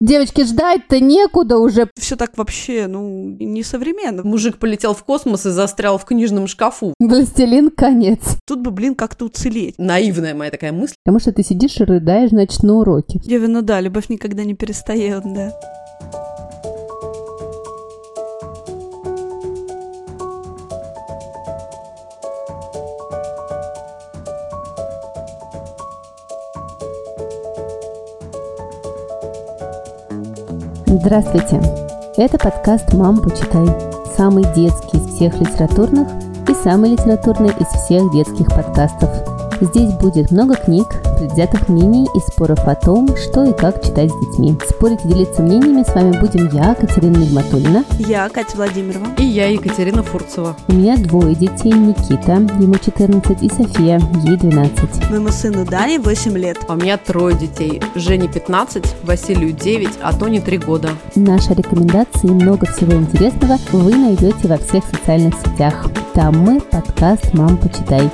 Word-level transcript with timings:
Девочки, 0.00 0.44
ждать-то 0.44 1.00
некуда 1.00 1.58
уже. 1.58 1.90
Все 1.98 2.14
так 2.14 2.38
вообще, 2.38 2.86
ну, 2.86 3.36
несовременно. 3.40 4.22
Мужик 4.22 4.58
полетел 4.58 4.94
в 4.94 5.02
космос 5.02 5.44
и 5.46 5.50
застрял 5.50 5.98
в 5.98 6.04
книжном 6.04 6.46
шкафу. 6.46 6.94
Властелин 7.00 7.70
конец. 7.70 8.36
Тут 8.46 8.60
бы, 8.60 8.70
блин, 8.70 8.94
как-то 8.94 9.24
уцелеть. 9.24 9.74
Наивная 9.76 10.36
моя 10.36 10.52
такая 10.52 10.70
мысль. 10.70 10.94
Потому 11.04 11.18
что 11.18 11.32
ты 11.32 11.42
сидишь 11.42 11.80
и 11.80 11.84
рыдаешь, 11.84 12.30
значит, 12.30 12.62
на 12.62 12.74
уроке. 12.74 13.18
Деви, 13.18 13.48
ну 13.48 13.60
да, 13.62 13.80
любовь 13.80 14.08
никогда 14.08 14.44
не 14.44 14.54
перестает, 14.54 15.24
да. 15.24 15.52
Здравствуйте! 30.90 31.60
Это 32.16 32.38
подкаст 32.38 32.94
«Мам, 32.94 33.20
почитай». 33.20 33.66
Самый 34.16 34.44
детский 34.54 34.96
из 34.96 35.14
всех 35.14 35.38
литературных 35.38 36.08
и 36.48 36.54
самый 36.54 36.92
литературный 36.92 37.52
из 37.60 37.66
всех 37.66 38.10
детских 38.10 38.46
подкастов– 38.46 39.10
Здесь 39.60 39.92
будет 39.94 40.30
много 40.30 40.54
книг, 40.54 40.86
предвзятых 41.18 41.68
мнений 41.68 42.06
и 42.14 42.20
споров 42.30 42.60
о 42.66 42.74
том, 42.76 43.08
что 43.16 43.44
и 43.44 43.52
как 43.52 43.82
читать 43.84 44.10
с 44.10 44.20
детьми. 44.20 44.56
Спорить 44.68 45.04
и 45.04 45.08
делиться 45.08 45.42
мнениями 45.42 45.82
с 45.82 45.92
вами 45.94 46.18
будем 46.20 46.48
я, 46.50 46.74
Катерина 46.74 47.16
Нигматуллина. 47.16 47.84
Я, 47.98 48.28
Катя 48.28 48.56
Владимирова. 48.56 49.06
И 49.18 49.24
я, 49.24 49.48
Екатерина 49.48 50.02
Фурцева. 50.02 50.56
У 50.68 50.72
меня 50.72 50.96
двое 50.96 51.34
детей, 51.34 51.72
Никита, 51.72 52.34
ему 52.34 52.74
14, 52.74 53.42
и 53.42 53.48
София, 53.48 54.00
ей 54.24 54.36
12. 54.36 55.10
Моему 55.10 55.30
сыну 55.30 55.64
Дане 55.64 55.98
8 55.98 56.38
лет. 56.38 56.58
А 56.68 56.74
у 56.74 56.76
меня 56.76 56.96
трое 56.96 57.36
детей. 57.36 57.82
Жене 57.96 58.28
15, 58.28 58.84
Василию 59.02 59.52
9, 59.52 59.88
а 60.02 60.12
Тоне 60.12 60.40
3 60.40 60.58
года. 60.58 60.90
Наши 61.16 61.54
рекомендации 61.54 62.28
и 62.28 62.32
много 62.32 62.66
всего 62.66 62.92
интересного 62.92 63.58
вы 63.72 63.96
найдете 63.96 64.46
во 64.46 64.58
всех 64.58 64.84
социальных 64.84 65.34
сетях. 65.34 65.86
Там 66.14 66.38
мы 66.38 66.60
подкаст 66.60 67.34
«Мам, 67.34 67.56
почитай». 67.56 68.08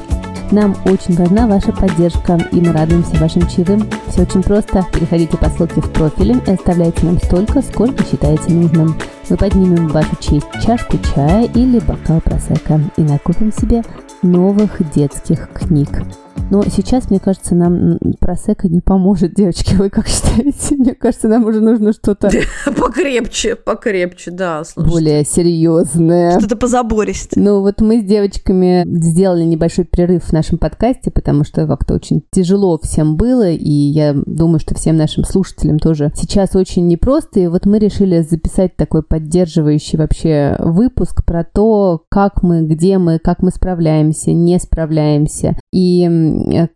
Нам 0.50 0.77
очень 0.84 1.17
важна 1.17 1.47
ваша 1.47 1.73
поддержка, 1.73 2.39
и 2.53 2.61
мы 2.61 2.73
радуемся 2.73 3.17
вашим 3.17 3.47
чаевым. 3.48 3.89
Все 4.09 4.23
очень 4.23 4.42
просто. 4.42 4.86
Переходите 4.92 5.36
по 5.36 5.48
ссылке 5.48 5.81
в 5.81 5.91
профиле 5.91 6.36
и 6.47 6.51
оставляйте 6.51 7.05
нам 7.06 7.19
столько, 7.20 7.62
сколько 7.62 8.05
считаете 8.05 8.53
нужным. 8.53 8.97
Мы 9.28 9.36
поднимем 9.36 9.89
в 9.89 9.92
вашу 9.92 10.14
честь 10.20 10.47
чашку 10.64 10.98
чая 11.14 11.45
или 11.55 11.81
бокал 11.81 12.20
просека 12.20 12.81
и 12.97 13.03
накупим 13.03 13.53
себе 13.53 13.83
новых 14.23 14.78
детских 14.92 15.48
книг. 15.53 16.03
Но 16.50 16.62
сейчас, 16.64 17.10
мне 17.10 17.18
кажется, 17.18 17.54
нам 17.54 17.98
просека 18.20 18.68
не 18.68 18.80
поможет, 18.80 19.34
девочки. 19.34 19.74
Вы 19.74 19.90
как 19.90 20.06
считаете? 20.06 20.77
Мне 20.84 20.94
кажется, 20.94 21.28
нам 21.28 21.44
уже 21.46 21.60
нужно 21.60 21.92
что-то... 21.92 22.30
Покрепче, 22.77 23.56
покрепче, 23.56 24.30
да. 24.30 24.62
Слушайте. 24.64 24.94
Более 24.94 25.24
серьезное. 25.24 26.38
Что-то 26.38 26.56
позабористее. 26.56 27.42
Ну 27.42 27.60
вот 27.60 27.80
мы 27.80 28.00
с 28.00 28.05
девочками 28.05 28.84
сделали 28.86 29.44
небольшой 29.44 29.84
перерыв 29.84 30.24
в 30.24 30.32
нашем 30.32 30.58
подкасте, 30.58 31.10
потому 31.10 31.44
что 31.44 31.66
как-то 31.66 31.94
очень 31.94 32.22
тяжело 32.30 32.78
всем 32.82 33.16
было, 33.16 33.50
и 33.50 33.70
я 33.70 34.14
думаю, 34.14 34.58
что 34.58 34.74
всем 34.74 34.96
нашим 34.96 35.24
слушателям 35.24 35.78
тоже 35.78 36.12
сейчас 36.14 36.55
очень 36.55 36.86
непросто. 36.86 37.40
И 37.40 37.46
вот 37.46 37.66
мы 37.66 37.78
решили 37.78 38.20
записать 38.20 38.77
такой 38.77 39.02
поддерживающий 39.02 39.98
вообще 39.98 40.56
выпуск 40.58 41.24
про 41.24 41.44
то, 41.44 42.02
как 42.08 42.42
мы, 42.42 42.62
где 42.66 42.98
мы, 42.98 43.18
как 43.18 43.42
мы 43.42 43.50
справляемся, 43.50 44.32
не 44.32 44.58
справляемся. 44.58 45.56
И 45.72 46.06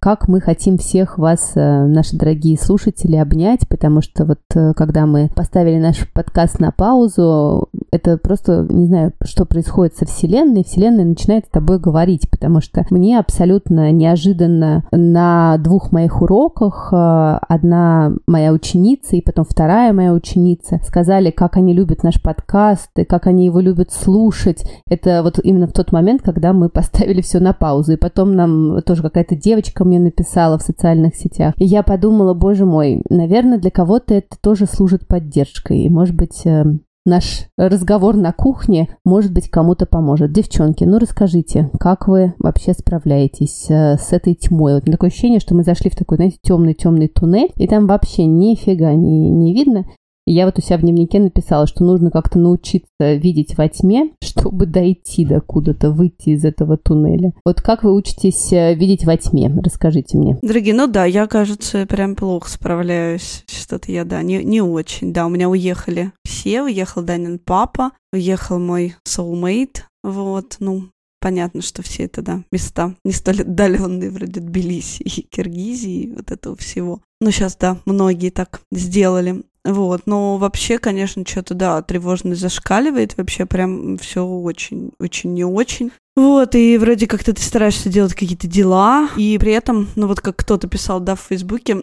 как 0.01 0.29
мы 0.29 0.41
хотим 0.41 0.79
всех 0.79 1.19
вас, 1.19 1.53
э, 1.55 1.87
наши 1.87 2.17
дорогие 2.17 2.59
слушатели, 2.59 3.17
обнять, 3.17 3.69
потому 3.69 4.03
что 4.03 4.25
вот 4.25 4.41
э, 4.55 4.73
когда 4.75 5.07
мы 5.07 5.31
поставили 5.35 5.79
наш 5.79 6.11
подкаст 6.13 6.61
на 6.61 6.73
паузу, 6.73 7.69
это 7.91 8.19
просто, 8.19 8.67
не 8.69 8.87
знаю, 8.87 9.13
что 9.23 9.45
происходит 9.45 9.97
со 9.97 10.07
Вселенной, 10.07 10.65
Вселенная 10.65 11.05
начинает 11.05 11.47
с 11.47 11.51
тобой 11.51 11.79
говорить, 11.79 12.31
потому 12.31 12.61
что 12.61 12.85
мне 12.91 13.19
абсолютно 13.19 13.93
неожиданно 13.93 14.85
на 14.93 15.59
двух 15.59 15.93
моих 15.93 16.21
уроках 16.23 16.93
одна 16.93 18.13
моя 18.27 18.53
ученица 18.53 19.17
и 19.17 19.21
потом 19.21 19.45
вторая 19.49 19.93
моя 19.93 20.13
ученица 20.13 20.81
сказали, 20.85 21.31
как 21.31 21.57
они 21.57 21.73
любят 21.73 22.03
наш 22.03 22.21
подкаст 22.21 22.91
и 22.97 23.05
как 23.05 23.27
они 23.27 23.47
его 23.47 23.61
любят 23.61 23.93
слушать. 23.93 24.65
Это 24.89 25.23
вот 25.23 25.39
именно 25.43 25.67
в 25.67 25.73
тот 25.73 25.93
момент, 25.93 26.23
когда 26.23 26.53
мы 26.53 26.69
поставили 26.69 27.21
все 27.21 27.41
на 27.41 27.53
паузу. 27.53 27.93
И 27.93 27.97
потом 27.97 28.35
нам 28.35 28.83
тоже 28.83 29.03
какая-то 29.03 29.37
девочка 29.39 29.85
мне 29.85 29.99
написала 29.99 30.59
в 30.59 30.63
социальных 30.63 31.17
сетях. 31.17 31.55
И 31.59 31.65
я 31.65 31.83
подумала, 31.83 32.35
боже 32.35 32.65
мой, 32.65 33.03
наверное, 33.09 33.59
для 33.59 33.71
кого-то 33.71 34.15
это 34.15 34.37
тоже 34.41 34.67
служит 34.67 35.07
поддержкой. 35.07 35.81
И, 35.81 35.89
может 35.89 36.15
быть, 36.15 36.45
э, 36.45 36.65
наш 37.09 37.47
разговор 37.57 38.17
на 38.17 38.33
кухне, 38.33 38.89
может 39.05 39.33
быть, 39.33 39.51
кому-то 39.51 39.87
поможет. 39.87 40.33
Девчонки, 40.33 40.85
ну 40.85 40.99
расскажите, 40.99 41.71
как 41.81 42.07
вы 42.07 42.35
вообще 42.39 42.73
справляетесь 42.75 43.67
э, 43.71 43.97
с 43.97 44.13
этой 44.13 44.35
тьмой? 44.35 44.75
Вот 44.75 44.85
такое 44.85 45.11
ощущение, 45.11 45.41
что 45.41 45.55
мы 45.55 45.65
зашли 45.65 45.91
в 45.91 45.97
такой, 45.97 46.17
знаете, 46.17 46.39
темный-темный 46.43 47.09
туннель, 47.09 47.51
и 47.57 47.67
там 47.67 47.87
вообще 47.87 48.27
нифига 48.27 48.95
не, 48.95 49.31
не 49.31 49.55
видно. 49.55 49.87
Я 50.31 50.45
вот 50.45 50.59
у 50.59 50.61
себя 50.61 50.77
в 50.77 50.83
дневнике 50.83 51.21
написала, 51.21 51.67
что 51.67 51.85
нужно 51.85 52.11
как-то 52.11 52.39
научиться 52.39 53.15
видеть 53.15 53.57
во 53.57 53.67
тьме, 53.69 54.11
чтобы 54.23 54.67
дойти 54.67 55.25
до 55.25 55.41
куда-то, 55.41 55.91
выйти 55.91 56.31
из 56.31 56.45
этого 56.45 56.77
туннеля. 56.77 57.33
Вот 57.47 57.63
как 57.63 57.83
вы 57.83 57.95
учитесь 57.95 58.53
э, 58.53 58.75
видеть 58.75 59.05
во 59.05 59.17
тьме? 59.17 59.51
Расскажите 59.65 60.19
мне. 60.19 60.39
Дорогие, 60.43 60.75
ну 60.75 60.87
да, 60.87 61.07
я, 61.07 61.27
кажется, 61.27 61.87
прям 61.87 62.15
плохо 62.15 62.51
справляюсь. 62.51 63.45
Что-то 63.47 63.91
я, 63.91 64.05
да, 64.05 64.23
не, 64.23 64.45
не 64.45 64.61
очень. 64.61 65.15
Да, 65.15 65.25
у 65.25 65.31
меня 65.31 65.49
уехали 65.49 66.13
все. 66.25 66.63
Уехал 66.63 67.03
Данин 67.03 67.39
папа, 67.39 67.93
уехал 68.13 68.59
мой 68.59 68.97
soulmate. 69.07 69.85
Вот, 70.05 70.57
ну, 70.61 70.85
Понятно, 71.21 71.63
что 71.63 71.83
все 71.83 72.05
это, 72.05 72.23
да, 72.23 72.45
места 72.53 72.95
не 73.05 73.11
столь 73.11 73.41
отдаленные, 73.41 74.11
вроде 74.11 74.41
Тбилиси 74.41 75.03
и 75.03 75.23
Киргизии, 75.23 76.13
вот 76.15 76.31
этого 76.31 76.55
всего. 76.55 77.01
Но 77.21 77.33
сейчас, 77.33 77.57
да, 77.57 77.79
многие 77.87 78.31
так 78.31 78.61
сделали. 78.71 79.43
Вот, 79.69 80.03
но 80.07 80.39
вообще, 80.39 80.79
конечно, 80.79 81.25
что-то, 81.27 81.53
да, 81.53 81.83
тревожность 81.83 82.41
зашкаливает, 82.41 83.17
вообще 83.19 83.45
прям 83.45 83.99
все 83.99 84.25
очень, 84.25 84.93
очень 84.99 85.35
не 85.35 85.45
очень. 85.45 85.93
Вот, 86.17 86.57
и 86.57 86.77
вроде 86.79 87.07
как-то 87.07 87.33
ты 87.33 87.41
стараешься 87.41 87.89
делать 87.89 88.13
какие-то 88.13 88.49
дела, 88.49 89.09
и 89.17 89.39
при 89.39 89.53
этом, 89.53 89.89
ну 89.95 90.09
вот 90.09 90.21
как 90.21 90.35
кто-то 90.35 90.67
писал, 90.67 90.99
да, 90.99 91.15
в 91.15 91.21
Фейсбуке, 91.21 91.77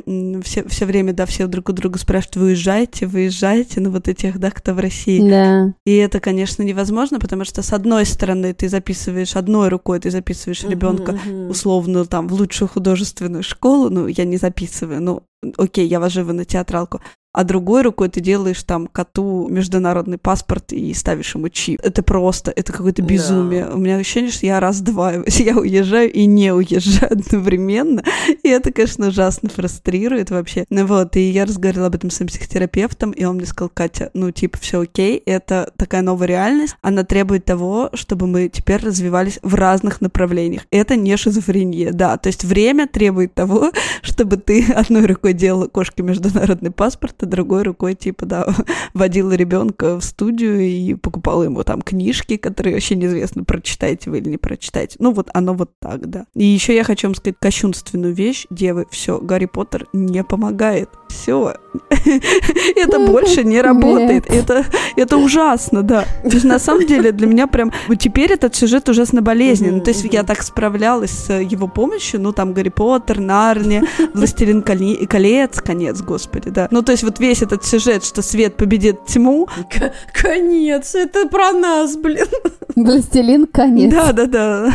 все, 0.44 0.68
все 0.68 0.86
время, 0.86 1.14
да, 1.14 1.26
все 1.26 1.48
друг 1.48 1.70
у 1.70 1.72
друга 1.72 1.98
спрашивают, 1.98 2.36
выезжайте, 2.36 3.06
выезжайте, 3.06 3.80
ну 3.80 3.92
вот 3.92 4.10
этих, 4.10 4.38
да, 4.38 4.52
кто 4.52 4.74
в 4.74 4.80
России. 4.80 5.30
Да. 5.30 5.74
И 5.86 5.96
это, 5.96 6.20
конечно, 6.20 6.64
невозможно, 6.64 7.18
потому 7.18 7.46
что, 7.46 7.62
с 7.62 7.72
одной 7.72 8.06
стороны, 8.06 8.54
ты 8.54 8.68
записываешь, 8.68 9.38
одной 9.38 9.70
рукой 9.70 10.02
ты 10.02 10.12
записываешь 10.12 10.66
ребенка 10.66 11.14
uh-huh. 11.14 11.50
условно 11.50 12.04
там 12.04 12.28
в 12.28 12.34
лучшую 12.34 12.68
художественную 12.68 13.44
школу, 13.44 13.90
ну, 13.90 14.08
я 14.08 14.26
не 14.26 14.36
записываю, 14.36 15.02
ну, 15.02 15.24
окей, 15.58 15.88
я 15.88 16.00
вожу 16.00 16.24
на 16.24 16.46
театралку, 16.46 17.02
а 17.36 17.44
другой 17.44 17.82
рукой 17.82 18.08
ты 18.08 18.22
делаешь 18.22 18.64
там 18.64 18.88
коту 18.88 19.50
международный 19.50 20.18
паспорт 20.18 20.72
и 20.72 20.94
ставишь 20.94 21.36
ему 21.36 21.50
чип. 21.50 21.82
Это 21.84 22.02
просто, 22.02 22.54
это 22.56 22.72
какое-то 22.72 23.02
безумие. 23.02 23.66
Да. 23.66 23.74
У 23.74 23.78
меня 23.78 23.98
ощущение, 23.98 24.32
что 24.32 24.46
я 24.46 24.62
раздваиваюсь. 24.62 25.40
Я 25.46 25.58
уезжаю 25.58 26.12
и 26.12 26.26
не 26.28 26.54
уезжаю 26.54 27.12
одновременно. 27.12 28.04
И 28.42 28.48
это, 28.48 28.72
конечно, 28.72 29.10
ужасно 29.10 29.50
фрустрирует 29.50 30.32
вообще. 30.32 30.64
Ну 30.70 30.86
вот, 30.86 31.18
и 31.18 31.30
я 31.30 31.46
разговаривала 31.46 31.88
об 31.88 31.96
этом 31.96 32.10
с 32.10 32.24
психотерапевтом, 32.26 33.12
и 33.12 33.26
он 33.26 33.36
мне 33.36 33.46
сказал, 33.46 33.70
Катя, 33.74 34.12
ну 34.14 34.32
типа 34.32 34.58
все 34.60 34.82
окей, 34.82 35.22
это 35.26 35.72
такая 35.78 36.02
новая 36.02 36.28
реальность, 36.28 36.76
она 36.82 37.04
требует 37.04 37.44
того, 37.44 37.90
чтобы 37.94 38.28
мы 38.28 38.48
теперь 38.48 38.82
развивались 38.82 39.40
в 39.44 39.56
разных 39.56 40.00
направлениях. 40.00 40.66
Это 40.72 40.96
не 40.96 41.18
шизофрения, 41.18 41.92
да, 41.92 42.18
то 42.18 42.28
есть 42.28 42.46
время 42.46 42.88
требует 42.88 43.34
того, 43.34 43.72
чтобы 44.02 44.38
ты 44.38 44.64
одной 44.72 45.06
рукой 45.06 45.34
делала 45.36 45.68
кошке 45.68 46.04
международный 46.04 46.72
паспорт, 46.72 47.16
а 47.22 47.26
другой 47.26 47.64
рукой, 47.64 47.96
типа, 47.96 48.26
да, 48.26 48.48
водила 48.94 49.34
ребенка 49.34 50.00
в 50.00 50.04
студию 50.04 50.62
и 50.62 50.96
покупала 50.96 51.44
ему 51.44 51.64
там 51.64 51.82
книжки, 51.82 52.38
которые 52.38 52.74
вообще 52.74 52.96
неизвестно, 52.96 53.44
прочитаете 53.44 54.10
вы 54.10 54.20
или 54.20 54.30
не 54.30 54.38
прочитаете. 54.38 54.98
Ну, 55.00 55.12
вот 55.12 55.30
оно 55.34 55.54
вот 55.54 55.72
так, 55.80 56.10
да. 56.10 56.26
И 56.34 56.44
еще 56.44 56.76
я 56.76 56.84
хочу 56.84 57.08
вам 57.08 57.16
сказать 57.16 57.38
кощунственную 57.40 58.14
вещь. 58.14 58.48
Девы, 58.50 58.86
все, 58.90 59.20
Гарри 59.20 59.46
Поттер 59.46 59.88
не 59.94 60.24
помогает. 60.24 60.90
Все. 61.10 61.56
Это 62.76 63.00
больше 63.08 63.44
не 63.44 63.62
работает. 63.62 64.26
Это, 64.28 64.66
это 64.96 65.18
ужасно, 65.18 65.84
да. 65.84 66.06
На 66.44 66.60
самом 66.60 66.86
деле, 66.86 67.12
для 67.12 67.28
меня 67.28 67.48
прям... 67.48 67.72
Теперь 68.00 68.32
этот 68.32 68.56
сюжет 68.56 68.88
ужасно 68.90 69.22
болезненный. 69.22 69.82
То 69.82 69.92
есть, 69.92 70.06
я 70.12 70.24
так 70.24 70.42
справлялась 70.44 71.12
с 71.12 71.34
его 71.34 71.68
помощью. 71.68 72.22
Ну, 72.22 72.32
там, 72.32 72.54
Гарри 72.54 72.70
Поттер, 72.70 73.20
Нарния, 73.20 73.84
Властелин 74.14 74.62
колец, 74.62 75.08
Малец, 75.26 75.60
конец, 75.60 76.02
господи, 76.02 76.52
да. 76.52 76.68
Ну, 76.70 76.84
то 76.84 76.92
есть 76.92 77.04
вот 77.04 77.20
весь 77.20 77.42
этот 77.42 77.66
сюжет, 77.66 78.04
что 78.04 78.22
свет 78.22 78.58
победит 78.58 79.06
тьму. 79.06 79.48
К- 79.48 79.92
конец, 80.14 80.94
это 80.94 81.28
про 81.28 81.52
нас, 81.52 81.98
блин. 81.98 82.28
Властелин 82.76 83.48
конец. 83.48 83.92
Да, 83.92 84.12
да, 84.12 84.28
да. 84.28 84.72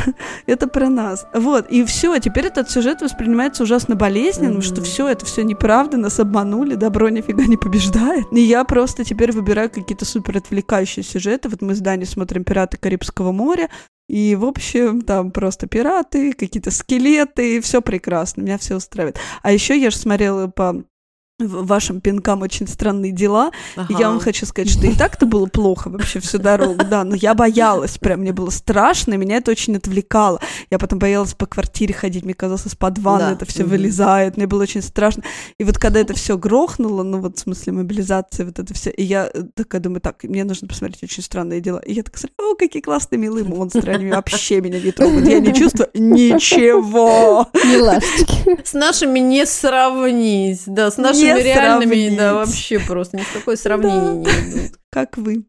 Это 0.47 0.67
про 0.67 0.88
нас. 0.88 1.25
Вот. 1.32 1.70
И 1.70 1.85
все, 1.85 2.19
теперь 2.19 2.47
этот 2.47 2.69
сюжет 2.69 3.00
воспринимается 3.00 3.62
ужасно 3.62 3.94
болезненным, 3.94 4.58
mm-hmm. 4.58 4.62
что 4.62 4.82
все 4.82 5.08
это 5.08 5.25
все 5.25 5.44
неправда, 5.44 5.97
нас 5.99 6.19
обманули, 6.19 6.75
добро 6.75 7.11
нифига 7.11 7.44
не 7.47 7.56
побеждает. 7.56 8.26
И 8.32 8.41
я 8.41 8.64
просто 8.64 9.05
теперь 9.05 9.31
выбираю 9.31 9.70
какие-то 9.70 10.05
супер 10.05 10.38
отвлекающие 10.38 11.05
сюжеты. 11.05 11.49
Вот 11.49 11.62
мы 11.62 11.76
с 11.76 11.79
Дани 11.79 12.05
смотрим 12.05 12.43
«Пираты 12.43 12.76
Карибского 12.76 13.31
моря», 13.31 13.69
и, 14.10 14.34
в 14.34 14.44
общем, 14.44 15.02
там 15.02 15.30
просто 15.30 15.68
пираты, 15.68 16.32
какие-то 16.32 16.72
скелеты, 16.72 17.60
все 17.60 17.80
прекрасно, 17.80 18.42
меня 18.42 18.58
все 18.58 18.74
устраивает. 18.74 19.20
А 19.42 19.52
еще 19.52 19.80
я 19.80 19.90
же 19.90 19.96
смотрела 19.96 20.48
по 20.48 20.82
вашим 21.48 22.00
пинкам 22.00 22.42
очень 22.42 22.66
странные 22.66 23.12
дела. 23.12 23.50
Ага. 23.76 23.94
я 23.98 24.08
вам 24.08 24.20
хочу 24.20 24.46
сказать, 24.46 24.70
что 24.70 24.87
и 24.87 24.94
так-то 24.94 25.26
было 25.26 25.46
плохо 25.46 25.88
вообще 25.90 26.20
всю 26.20 26.38
дорогу, 26.38 26.84
да, 26.84 27.04
но 27.04 27.14
я 27.14 27.34
боялась, 27.34 27.98
прям 27.98 28.20
мне 28.20 28.32
было 28.32 28.50
страшно, 28.50 29.14
и 29.14 29.16
меня 29.16 29.37
это 29.37 29.50
очень 29.50 29.76
отвлекало. 29.76 30.40
Я 30.70 30.78
потом 30.78 30.98
боялась 30.98 31.34
по 31.34 31.46
квартире 31.46 31.94
ходить, 31.94 32.25
мне 32.25 32.34
казалось, 32.34 32.66
из-под 32.66 32.98
ванны 32.98 33.26
да. 33.26 33.32
это 33.32 33.44
все 33.46 33.62
угу. 33.62 33.70
вылезает, 33.70 34.37
мне 34.37 34.46
было 34.46 34.62
очень 34.62 34.82
страшно. 34.82 35.22
И 35.58 35.64
вот 35.64 35.78
когда 35.78 36.00
это 36.00 36.14
все 36.14 36.37
грохнуло, 36.37 37.02
ну 37.02 37.20
вот 37.20 37.37
в 37.37 37.40
смысле 37.40 37.72
мобилизации, 37.75 38.44
вот 38.44 38.58
это 38.58 38.75
все, 38.75 38.90
и 38.90 39.02
я 39.02 39.31
такая 39.54 39.81
думаю, 39.81 40.00
так, 40.00 40.22
мне 40.25 40.44
нужно 40.44 40.69
посмотреть 40.69 41.02
очень 41.02 41.22
странные 41.22 41.60
дела. 41.60 41.78
И 41.78 41.92
я 41.92 42.02
такая, 42.02 42.31
о, 42.38 42.54
какие 42.54 42.82
классные, 42.82 43.19
милые 43.19 43.44
монстры, 43.44 43.92
они 43.92 44.10
вообще 44.10 44.60
меня 44.60 44.81
не 44.81 44.92
трогают, 44.92 45.26
я 45.26 45.40
не 45.40 45.54
чувствую 45.54 45.90
ничего. 45.94 47.46
Милашечки. 47.54 48.58
С 48.64 48.72
нашими 48.72 49.19
не 49.19 49.46
сравнить, 49.46 50.62
да, 50.66 50.90
с 50.90 50.96
нашими 50.96 51.29
реальными, 51.38 52.16
да, 52.16 52.34
вообще 52.34 52.78
просто 52.78 53.16
ни 53.16 53.22
в 53.22 53.32
какое 53.32 53.56
сравнение 53.56 54.14
не 54.14 54.24
идут. 54.24 54.78
Как 54.90 55.16
вы? 55.16 55.46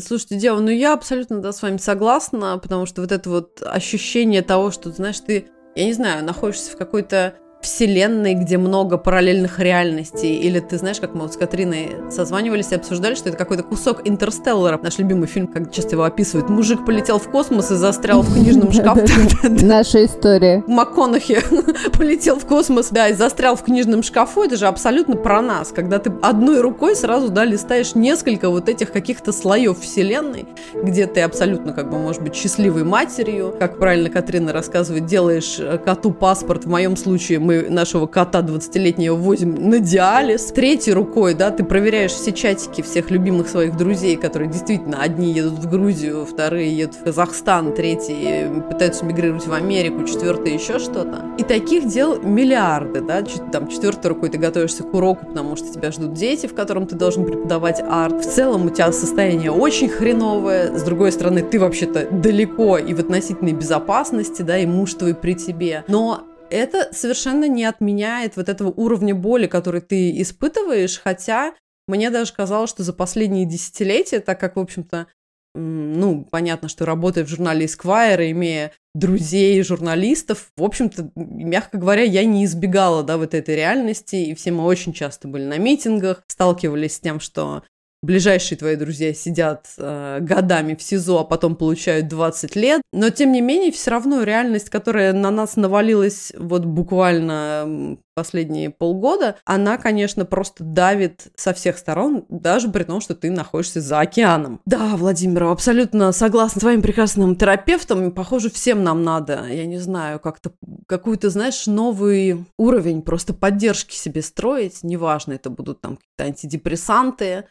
Слушайте, 0.00 0.36
Дева, 0.36 0.58
ну 0.58 0.70
я 0.70 0.92
абсолютно 0.92 1.40
да, 1.40 1.52
с 1.52 1.62
вами 1.62 1.76
согласна, 1.76 2.58
потому 2.58 2.86
что 2.86 3.02
вот 3.02 3.12
это 3.12 3.30
вот 3.30 3.62
ощущение 3.62 4.42
того, 4.42 4.70
что, 4.70 4.90
знаешь, 4.90 5.20
ты, 5.20 5.46
я 5.76 5.84
не 5.84 5.92
знаю, 5.92 6.24
находишься 6.24 6.72
в 6.72 6.76
какой-то 6.76 7.34
вселенной, 7.62 8.34
где 8.34 8.58
много 8.58 8.98
параллельных 8.98 9.60
реальностей, 9.60 10.34
или 10.34 10.58
ты 10.58 10.78
знаешь, 10.78 10.98
как 11.00 11.14
мы 11.14 11.22
вот 11.22 11.34
с 11.34 11.36
Катриной 11.36 11.90
созванивались 12.10 12.72
и 12.72 12.74
обсуждали, 12.74 13.14
что 13.14 13.28
это 13.28 13.38
какой-то 13.38 13.62
кусок 13.62 14.02
Интерстеллара, 14.04 14.78
наш 14.82 14.98
любимый 14.98 15.28
фильм, 15.28 15.46
как 15.46 15.72
часто 15.72 15.92
его 15.92 16.02
описывают. 16.02 16.50
Мужик 16.50 16.84
полетел 16.84 17.18
в 17.18 17.30
космос 17.30 17.70
и 17.70 17.76
застрял 17.76 18.22
в 18.22 18.34
книжном 18.34 18.72
шкафу. 18.72 19.06
Наша 19.44 20.04
история. 20.04 20.64
МакКонахи 20.66 21.40
полетел 21.96 22.38
в 22.38 22.46
космос, 22.46 22.88
да, 22.90 23.08
и 23.08 23.14
застрял 23.14 23.54
в 23.54 23.62
книжном 23.62 24.02
шкафу. 24.02 24.42
Это 24.42 24.56
же 24.56 24.66
абсолютно 24.66 25.14
про 25.14 25.40
нас, 25.40 25.68
когда 25.68 26.00
ты 26.00 26.12
одной 26.20 26.60
рукой 26.60 26.96
сразу, 26.96 27.28
да, 27.28 27.44
листаешь 27.44 27.94
несколько 27.94 28.50
вот 28.50 28.68
этих 28.68 28.90
каких-то 28.90 29.32
слоев 29.32 29.80
вселенной, 29.80 30.46
где 30.74 31.06
ты 31.06 31.20
абсолютно, 31.20 31.72
как 31.72 31.90
бы, 31.90 31.98
может 31.98 32.22
быть, 32.22 32.34
счастливой 32.34 32.82
матерью, 32.82 33.54
как 33.56 33.78
правильно 33.78 34.10
Катрина 34.10 34.52
рассказывает, 34.52 35.06
делаешь 35.06 35.58
э, 35.60 35.78
коту 35.78 36.10
паспорт. 36.10 36.64
В 36.64 36.68
моем 36.68 36.96
случае 36.96 37.38
мы 37.38 37.51
мы 37.52 37.70
нашего 37.70 38.06
кота 38.06 38.40
20-летнего 38.40 39.14
возим 39.14 39.54
на 39.68 39.78
диализ. 39.78 40.46
Третьей 40.46 40.94
рукой, 40.94 41.34
да, 41.34 41.50
ты 41.50 41.64
проверяешь 41.64 42.12
все 42.12 42.32
чатики 42.32 42.82
всех 42.82 43.10
любимых 43.10 43.48
своих 43.48 43.76
друзей, 43.76 44.16
которые 44.16 44.50
действительно 44.50 45.02
одни 45.02 45.32
едут 45.32 45.58
в 45.58 45.70
Грузию, 45.70 46.24
вторые 46.24 46.76
едут 46.76 46.96
в 46.96 47.04
Казахстан, 47.04 47.74
третьи 47.74 48.48
пытаются 48.70 49.04
мигрировать 49.04 49.46
в 49.46 49.52
Америку, 49.52 50.04
четвертые 50.04 50.54
еще 50.54 50.78
что-то. 50.78 51.22
И 51.38 51.42
таких 51.42 51.88
дел 51.88 52.20
миллиарды, 52.20 53.00
да, 53.00 53.22
там 53.52 53.68
четвертой 53.68 54.10
рукой 54.10 54.30
ты 54.30 54.38
готовишься 54.38 54.82
к 54.82 54.94
уроку, 54.94 55.26
потому 55.26 55.56
что 55.56 55.72
тебя 55.72 55.90
ждут 55.92 56.14
дети, 56.14 56.46
в 56.46 56.54
котором 56.54 56.86
ты 56.86 56.94
должен 56.94 57.24
преподавать 57.24 57.80
арт. 57.80 58.24
В 58.24 58.30
целом 58.30 58.66
у 58.66 58.70
тебя 58.70 58.92
состояние 58.92 59.50
очень 59.50 59.88
хреновое, 59.88 60.76
с 60.76 60.82
другой 60.82 61.12
стороны, 61.12 61.42
ты 61.42 61.58
вообще-то 61.58 62.08
далеко 62.10 62.78
и 62.78 62.94
в 62.94 63.00
относительной 63.00 63.52
безопасности, 63.52 64.42
да, 64.42 64.58
и 64.58 64.66
муж 64.66 64.94
твой 64.94 65.14
при 65.14 65.34
тебе. 65.34 65.84
Но 65.88 66.22
это 66.52 66.92
совершенно 66.92 67.48
не 67.48 67.64
отменяет 67.64 68.36
вот 68.36 68.48
этого 68.48 68.68
уровня 68.70 69.14
боли, 69.14 69.46
который 69.46 69.80
ты 69.80 70.20
испытываешь, 70.20 71.00
хотя 71.00 71.54
мне 71.88 72.10
даже 72.10 72.32
казалось, 72.32 72.70
что 72.70 72.82
за 72.82 72.92
последние 72.92 73.46
десятилетия, 73.46 74.20
так 74.20 74.38
как, 74.38 74.56
в 74.56 74.60
общем-то, 74.60 75.06
ну, 75.54 76.26
понятно, 76.30 76.68
что 76.68 76.86
работая 76.86 77.24
в 77.24 77.28
журнале 77.28 77.66
Esquire, 77.66 78.30
имея 78.30 78.72
друзей, 78.94 79.62
журналистов, 79.62 80.50
в 80.56 80.62
общем-то, 80.62 81.10
мягко 81.14 81.78
говоря, 81.78 82.02
я 82.02 82.24
не 82.24 82.44
избегала, 82.44 83.02
да, 83.02 83.16
вот 83.16 83.34
этой 83.34 83.56
реальности, 83.56 84.16
и 84.16 84.34
все 84.34 84.50
мы 84.52 84.64
очень 84.64 84.92
часто 84.92 85.28
были 85.28 85.44
на 85.44 85.58
митингах, 85.58 86.22
сталкивались 86.26 86.96
с 86.96 87.00
тем, 87.00 87.20
что 87.20 87.64
ближайшие 88.02 88.58
твои 88.58 88.76
друзья 88.76 89.14
сидят 89.14 89.68
э, 89.78 90.18
годами 90.20 90.74
в 90.74 90.82
СИЗО, 90.82 91.20
а 91.20 91.24
потом 91.24 91.56
получают 91.56 92.08
20 92.08 92.56
лет. 92.56 92.82
Но, 92.92 93.10
тем 93.10 93.32
не 93.32 93.40
менее, 93.40 93.70
все 93.72 93.92
равно 93.92 94.22
реальность, 94.22 94.70
которая 94.70 95.12
на 95.12 95.30
нас 95.30 95.56
навалилась 95.56 96.32
вот 96.36 96.64
буквально 96.64 97.96
последние 98.14 98.70
полгода, 98.70 99.36
она, 99.44 99.78
конечно, 99.78 100.24
просто 100.24 100.64
давит 100.64 101.28
со 101.34 101.54
всех 101.54 101.78
сторон, 101.78 102.24
даже 102.28 102.68
при 102.68 102.84
том, 102.84 103.00
что 103.00 103.14
ты 103.14 103.30
находишься 103.30 103.80
за 103.80 104.00
океаном. 104.00 104.60
Да, 104.66 104.96
Владимир, 104.96 105.44
абсолютно 105.44 106.12
согласна 106.12 106.60
с 106.60 106.62
твоим 106.62 106.82
прекрасным 106.82 107.36
терапевтом. 107.36 108.12
Похоже, 108.12 108.50
всем 108.50 108.84
нам 108.84 109.02
надо, 109.02 109.46
я 109.48 109.64
не 109.66 109.78
знаю, 109.78 110.20
как-то 110.20 110.52
какую-то, 110.86 111.30
знаешь, 111.30 111.66
новый 111.66 112.44
уровень 112.58 113.02
просто 113.02 113.32
поддержки 113.32 113.94
себе 113.94 114.22
строить. 114.22 114.82
Неважно, 114.82 115.32
это 115.32 115.48
будут 115.48 115.80
там 115.80 115.96
какие-то 115.96 116.24
антидепрессанты, 116.24 117.46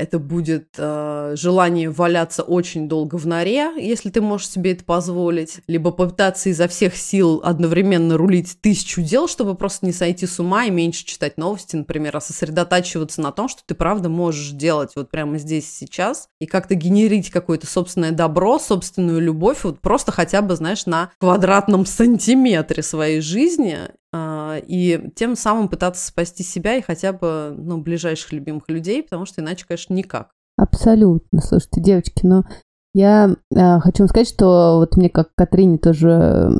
это 0.00 0.18
будет 0.18 0.68
э, 0.78 1.34
желание 1.36 1.90
валяться 1.90 2.42
очень 2.42 2.88
долго 2.88 3.16
в 3.16 3.26
норе, 3.26 3.72
если 3.76 4.08
ты 4.08 4.22
можешь 4.22 4.48
себе 4.48 4.72
это 4.72 4.82
позволить, 4.82 5.60
либо 5.66 5.90
попытаться 5.90 6.48
изо 6.48 6.68
всех 6.68 6.96
сил 6.96 7.42
одновременно 7.44 8.16
рулить 8.16 8.56
тысячу 8.62 9.02
дел, 9.02 9.28
чтобы 9.28 9.54
просто 9.54 9.84
не 9.84 9.92
сойти 9.92 10.26
с 10.26 10.40
ума 10.40 10.64
и 10.64 10.70
меньше 10.70 11.04
читать 11.04 11.36
новости, 11.36 11.76
например, 11.76 12.16
а 12.16 12.20
сосредотачиваться 12.20 13.20
на 13.20 13.30
том, 13.30 13.48
что 13.48 13.60
ты 13.66 13.74
правда 13.74 14.08
можешь 14.08 14.50
делать 14.52 14.92
вот 14.96 15.10
прямо 15.10 15.36
здесь 15.36 15.70
сейчас, 15.70 16.28
и 16.40 16.46
как-то 16.46 16.74
генерить 16.74 17.30
какое-то 17.30 17.66
собственное 17.66 18.12
добро, 18.12 18.58
собственную 18.58 19.20
любовь, 19.20 19.64
вот 19.64 19.80
просто 19.80 20.12
хотя 20.12 20.40
бы, 20.40 20.56
знаешь, 20.56 20.86
на 20.86 21.10
квадратном 21.18 21.84
сантиметре 21.84 22.82
своей 22.82 23.20
жизни, 23.20 23.76
и 24.14 25.10
тем 25.14 25.36
самым 25.36 25.68
пытаться 25.68 26.06
спасти 26.06 26.42
себя 26.42 26.76
и 26.76 26.82
хотя 26.82 27.12
бы, 27.12 27.54
ну, 27.56 27.78
ближайших 27.78 28.32
любимых 28.32 28.68
людей, 28.68 29.02
потому 29.02 29.24
что 29.24 29.40
иначе, 29.40 29.64
конечно, 29.66 29.94
никак. 29.94 30.30
Абсолютно. 30.56 31.40
Слушайте, 31.40 31.80
девочки, 31.80 32.20
но 32.26 32.44
я 32.92 33.36
э, 33.54 33.80
хочу 33.80 34.02
вам 34.02 34.08
сказать, 34.08 34.28
что 34.28 34.78
вот 34.78 34.96
мне 34.96 35.08
как 35.08 35.30
Катрине 35.36 35.78
тоже 35.78 36.50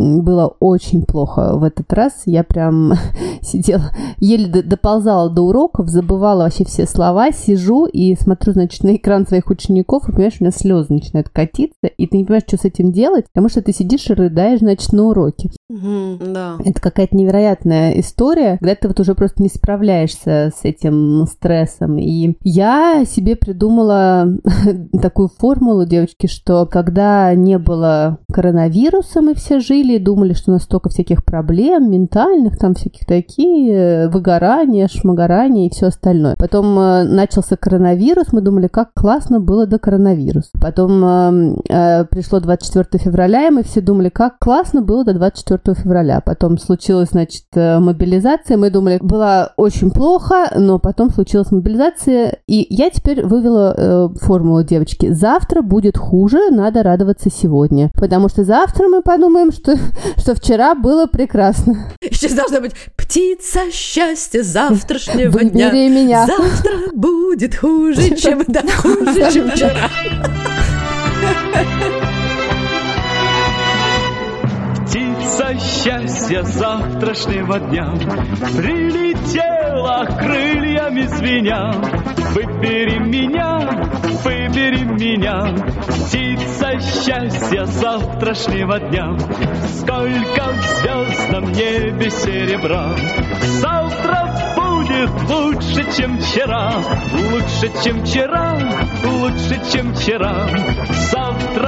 было 0.00 0.56
очень 0.60 1.02
плохо 1.02 1.56
в 1.56 1.64
этот 1.64 1.92
раз. 1.92 2.22
Я 2.26 2.44
прям 2.44 2.94
сидела, 3.42 3.90
еле 4.18 4.62
доползала 4.62 5.30
до 5.30 5.42
уроков, 5.42 5.88
забывала 5.88 6.44
вообще 6.44 6.64
все 6.64 6.86
слова, 6.86 7.32
сижу 7.32 7.86
и 7.86 8.14
смотрю, 8.16 8.52
значит, 8.52 8.82
на 8.84 8.96
экран 8.96 9.26
своих 9.26 9.48
учеников, 9.48 10.08
и, 10.08 10.12
понимаешь, 10.12 10.36
у 10.40 10.44
меня 10.44 10.52
слезы 10.52 10.92
начинают 10.92 11.28
катиться, 11.28 11.86
и 11.96 12.06
ты 12.06 12.16
не 12.16 12.24
понимаешь, 12.24 12.44
что 12.46 12.56
с 12.56 12.64
этим 12.64 12.92
делать, 12.92 13.26
потому 13.32 13.48
что 13.48 13.62
ты 13.62 13.72
сидишь 13.72 14.08
и 14.10 14.14
рыдаешь, 14.14 14.60
значит, 14.60 14.92
на 14.92 15.04
уроке. 15.04 15.50
Да. 15.68 16.56
Это 16.64 16.80
какая-то 16.80 17.16
невероятная 17.16 17.98
история, 18.00 18.58
когда 18.58 18.74
ты 18.74 18.88
вот 18.88 19.00
уже 19.00 19.14
просто 19.14 19.42
не 19.42 19.48
справляешься 19.48 20.52
с 20.56 20.64
этим 20.64 21.26
стрессом. 21.26 21.98
И 21.98 22.36
я 22.42 23.04
себе 23.04 23.36
придумала 23.36 24.28
такую 25.00 25.28
формулу, 25.28 25.86
девочки, 25.86 26.26
что 26.26 26.66
когда 26.66 27.34
не 27.34 27.58
было 27.58 28.18
коронавируса, 28.32 29.20
мы 29.20 29.34
все 29.34 29.60
жили, 29.60 29.89
жили 29.90 29.98
думали, 29.98 30.32
что 30.32 30.50
у 30.50 30.54
нас 30.54 30.62
столько 30.62 30.88
всяких 30.88 31.24
проблем 31.24 31.90
ментальных, 31.90 32.58
там 32.58 32.74
всяких 32.74 33.06
такие, 33.06 34.08
выгорания, 34.08 34.88
шмагорания 34.88 35.66
и 35.66 35.70
все 35.70 35.86
остальное. 35.86 36.36
Потом 36.36 36.78
э, 36.78 37.04
начался 37.04 37.56
коронавирус, 37.56 38.32
мы 38.32 38.40
думали, 38.40 38.68
как 38.68 38.92
классно 38.94 39.40
было 39.40 39.66
до 39.66 39.78
коронавируса. 39.78 40.50
Потом 40.60 41.04
э, 41.04 41.56
э, 41.68 42.04
пришло 42.04 42.40
24 42.40 43.02
февраля, 43.02 43.48
и 43.48 43.50
мы 43.50 43.62
все 43.62 43.80
думали, 43.80 44.08
как 44.08 44.38
классно 44.38 44.82
было 44.82 45.04
до 45.04 45.14
24 45.14 45.74
февраля. 45.74 46.20
Потом 46.20 46.58
случилась, 46.58 47.10
значит, 47.10 47.44
э, 47.54 47.78
мобилизация, 47.78 48.56
мы 48.56 48.70
думали, 48.70 48.98
было 49.00 49.52
очень 49.56 49.90
плохо, 49.90 50.50
но 50.56 50.78
потом 50.78 51.10
случилась 51.10 51.50
мобилизация, 51.50 52.38
и 52.46 52.66
я 52.70 52.90
теперь 52.90 53.24
вывела 53.24 53.74
э, 53.76 54.08
формулу 54.20 54.62
девочки. 54.62 55.12
Завтра 55.12 55.62
будет 55.62 55.96
хуже, 55.96 56.50
надо 56.50 56.82
радоваться 56.82 57.30
сегодня. 57.30 57.90
Потому 57.94 58.28
что 58.28 58.44
завтра 58.44 58.88
мы 58.88 59.02
подумаем, 59.02 59.52
что 59.52 59.69
что 60.18 60.34
вчера 60.34 60.74
было 60.74 61.06
прекрасно. 61.06 61.90
Сейчас 62.02 62.32
должна 62.32 62.60
быть 62.60 62.72
птица 62.96 63.70
счастья 63.72 64.42
завтрашнего 64.42 65.30
Выбери 65.30 65.48
дня. 65.50 65.70
меня. 65.72 66.26
Завтра 66.26 66.72
будет 66.94 67.56
хуже, 67.56 68.16
чем 68.16 68.44
да, 68.46 68.62
хуже, 68.62 69.32
чем 69.32 69.50
вчера. 69.50 69.90
Птица 75.30 75.54
счастья 75.60 76.42
завтрашнего 76.42 77.60
дня 77.60 77.92
Прилетела 78.56 80.04
крыльями 80.18 81.02
звеня 81.02 81.70
Выбери 82.34 82.98
меня, 82.98 83.60
выбери 84.24 84.82
меня 84.82 85.54
Птица 85.86 86.80
счастья 86.80 87.64
завтрашнего 87.64 88.80
дня. 88.80 89.16
Сколько 89.78 90.48
в 90.48 90.62
звездном 90.62 91.52
небе 91.52 92.10
серебра. 92.10 92.90
Завтра 93.60 94.52
будет 94.56 95.30
лучше, 95.30 95.96
чем 95.96 96.18
вчера 96.18 96.72
Лучше, 97.12 97.70
чем 97.84 98.04
вчера, 98.04 98.58
лучше, 99.04 99.60
чем 99.72 99.94
вчера 99.94 100.48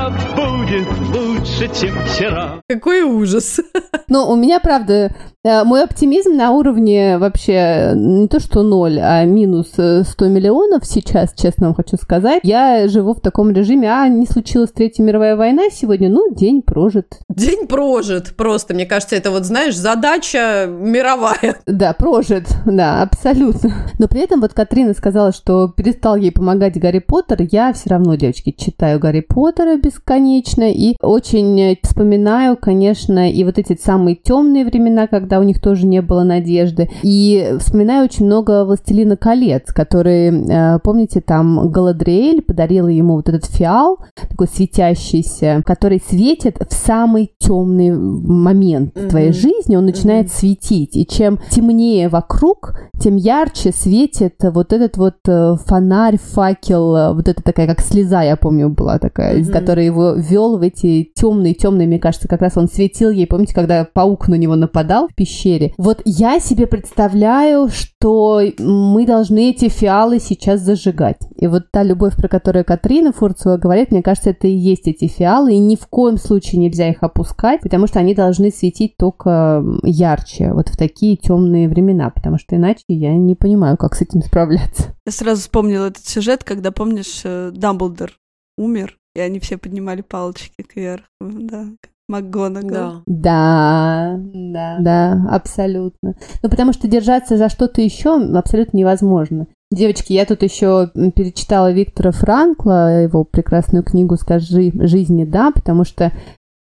Завтра 0.02 0.34
будет 0.34 0.88
лучше, 1.14 1.80
чем 1.80 1.94
вчера 2.06 2.60
Какой 2.68 3.02
ужас. 3.02 3.60
Но 4.08 4.32
у 4.32 4.36
меня, 4.36 4.58
правда, 4.58 5.14
мой 5.44 5.82
оптимизм 5.82 6.36
на 6.36 6.52
уровне 6.52 7.18
вообще 7.18 7.94
не 7.96 8.28
то 8.28 8.38
что 8.38 8.62
ноль, 8.62 9.00
а 9.00 9.24
минус 9.24 9.72
э, 9.76 10.04
100 10.04 10.28
миллионов 10.28 10.86
сейчас, 10.86 11.34
честно 11.34 11.66
вам 11.66 11.74
хочу 11.74 11.96
сказать. 11.96 12.42
Я 12.44 12.86
живу 12.86 13.12
в 13.12 13.20
таком 13.20 13.50
режиме, 13.50 13.90
а 13.90 14.06
не 14.06 14.26
случилась 14.26 14.70
Третья 14.70 15.02
мировая 15.02 15.34
война 15.34 15.64
сегодня, 15.72 16.08
ну, 16.10 16.32
день 16.32 16.62
прожит. 16.62 17.18
День 17.28 17.66
прожит 17.66 18.36
просто. 18.36 18.72
Мне 18.74 18.86
кажется, 18.86 19.16
это 19.16 19.32
вот, 19.32 19.44
знаешь, 19.44 19.76
задача 19.76 20.66
мировая. 20.68 21.56
Да, 21.66 21.94
прожит, 21.94 22.46
да, 22.66 23.02
абсолютно. 23.02 23.72
Но 23.98 24.06
при 24.06 24.20
этом 24.20 24.40
вот 24.40 24.52
Катрина 24.52 24.94
сказала, 24.94 25.32
что 25.32 25.68
перестал 25.68 26.16
ей 26.16 26.30
помогать 26.30 26.78
Гарри 26.78 27.00
Поттер. 27.00 27.42
Я 27.50 27.72
все 27.72 27.90
равно, 27.90 28.14
девочки, 28.14 28.54
читаю 28.56 29.00
Гарри 29.00 29.20
Поттера 29.20 29.76
бесконечно 29.76 30.70
и 30.70 30.96
очень 31.00 31.76
вспоминаю, 31.82 32.56
конечно, 32.56 33.30
и 33.30 33.42
вот 33.42 33.58
эти 33.58 33.76
самые 33.80 34.16
темные 34.16 34.64
времена, 34.64 35.06
когда 35.06 35.31
у 35.40 35.42
них 35.42 35.60
тоже 35.60 35.86
не 35.86 36.02
было 36.02 36.22
надежды. 36.22 36.90
И 37.02 37.54
вспоминаю 37.58 38.04
очень 38.04 38.26
много 38.26 38.64
«Властелина 38.64 39.16
колец», 39.16 39.72
который, 39.72 40.28
э, 40.28 40.78
помните, 40.82 41.20
там 41.20 41.70
Галадриэль 41.70 42.42
подарила 42.42 42.88
ему 42.88 43.16
вот 43.16 43.28
этот 43.28 43.44
фиал, 43.46 43.98
такой 44.28 44.48
светящийся, 44.48 45.62
который 45.64 46.00
светит 46.06 46.56
в 46.68 46.72
самый 46.72 47.32
темный 47.38 47.92
момент 47.92 48.94
в 48.96 49.08
твоей 49.08 49.32
жизни, 49.32 49.76
он 49.76 49.86
начинает 49.86 50.30
светить. 50.30 50.96
И 50.96 51.06
чем 51.06 51.38
темнее 51.50 52.08
вокруг, 52.08 52.74
тем 53.00 53.16
ярче 53.16 53.72
светит 53.72 54.34
вот 54.40 54.72
этот 54.72 54.96
вот 54.96 55.16
э, 55.26 55.56
фонарь, 55.66 56.18
факел, 56.18 57.14
вот 57.14 57.28
это 57.28 57.42
такая, 57.42 57.66
как 57.66 57.80
слеза, 57.80 58.22
я 58.22 58.36
помню, 58.36 58.68
была 58.68 58.98
такая, 58.98 59.38
Мгм. 59.38 59.52
которой 59.52 59.86
его 59.86 60.12
вел 60.12 60.58
в 60.58 60.62
эти 60.62 61.10
темные, 61.14 61.54
темные, 61.54 61.86
мне 61.86 61.98
кажется, 61.98 62.28
как 62.28 62.40
раз 62.40 62.56
он 62.56 62.68
светил 62.68 63.10
ей, 63.10 63.26
помните, 63.26 63.54
когда 63.54 63.86
паук 63.92 64.28
на 64.28 64.34
него 64.36 64.56
нападал 64.56 65.08
в 65.08 65.14
пещере. 65.22 65.72
Вот 65.78 66.02
я 66.04 66.40
себе 66.40 66.66
представляю, 66.66 67.68
что 67.68 68.40
мы 68.58 69.06
должны 69.06 69.50
эти 69.50 69.68
фиалы 69.68 70.18
сейчас 70.18 70.60
зажигать. 70.60 71.18
И 71.36 71.46
вот 71.46 71.70
та 71.70 71.84
любовь, 71.84 72.16
про 72.16 72.26
которую 72.26 72.64
Катрина 72.64 73.12
Фурцева 73.12 73.56
говорит, 73.56 73.92
мне 73.92 74.02
кажется, 74.02 74.30
это 74.30 74.48
и 74.48 74.52
есть 74.52 74.88
эти 74.88 75.06
фиалы, 75.06 75.54
и 75.54 75.60
ни 75.60 75.76
в 75.76 75.86
коем 75.86 76.16
случае 76.16 76.60
нельзя 76.60 76.88
их 76.88 77.04
опускать, 77.04 77.60
потому 77.60 77.86
что 77.86 78.00
они 78.00 78.16
должны 78.16 78.50
светить 78.50 78.96
только 78.96 79.62
ярче, 79.84 80.52
вот 80.52 80.68
в 80.70 80.76
такие 80.76 81.16
темные 81.16 81.68
времена, 81.68 82.10
потому 82.10 82.36
что 82.38 82.56
иначе 82.56 82.82
я 82.88 83.14
не 83.14 83.36
понимаю, 83.36 83.76
как 83.76 83.94
с 83.94 84.02
этим 84.02 84.22
справляться. 84.22 84.96
Я 85.06 85.12
сразу 85.12 85.42
вспомнила 85.42 85.86
этот 85.86 86.04
сюжет, 86.04 86.42
когда, 86.42 86.72
помнишь, 86.72 87.20
э, 87.22 87.52
Дамблдор 87.54 88.10
умер, 88.58 88.98
и 89.14 89.20
они 89.20 89.38
все 89.38 89.56
поднимали 89.56 90.02
палочки 90.02 90.62
кверху, 90.62 91.06
да, 91.20 91.66
МакГонагал. 92.08 93.02
Да, 93.06 94.18
да, 94.18 94.76
да, 94.80 95.26
абсолютно. 95.30 96.14
Ну, 96.42 96.50
потому 96.50 96.72
что 96.72 96.88
держаться 96.88 97.36
за 97.36 97.48
что-то 97.48 97.80
еще 97.80 98.20
абсолютно 98.36 98.76
невозможно. 98.76 99.46
Девочки, 99.70 100.12
я 100.12 100.26
тут 100.26 100.42
еще 100.42 100.90
перечитала 100.94 101.72
Виктора 101.72 102.10
Франкла, 102.10 103.02
его 103.02 103.24
прекрасную 103.24 103.82
книгу 103.82 104.16
«Скажи 104.16 104.70
жизни 104.86 105.24
да», 105.24 105.50
потому 105.50 105.84
что 105.84 106.12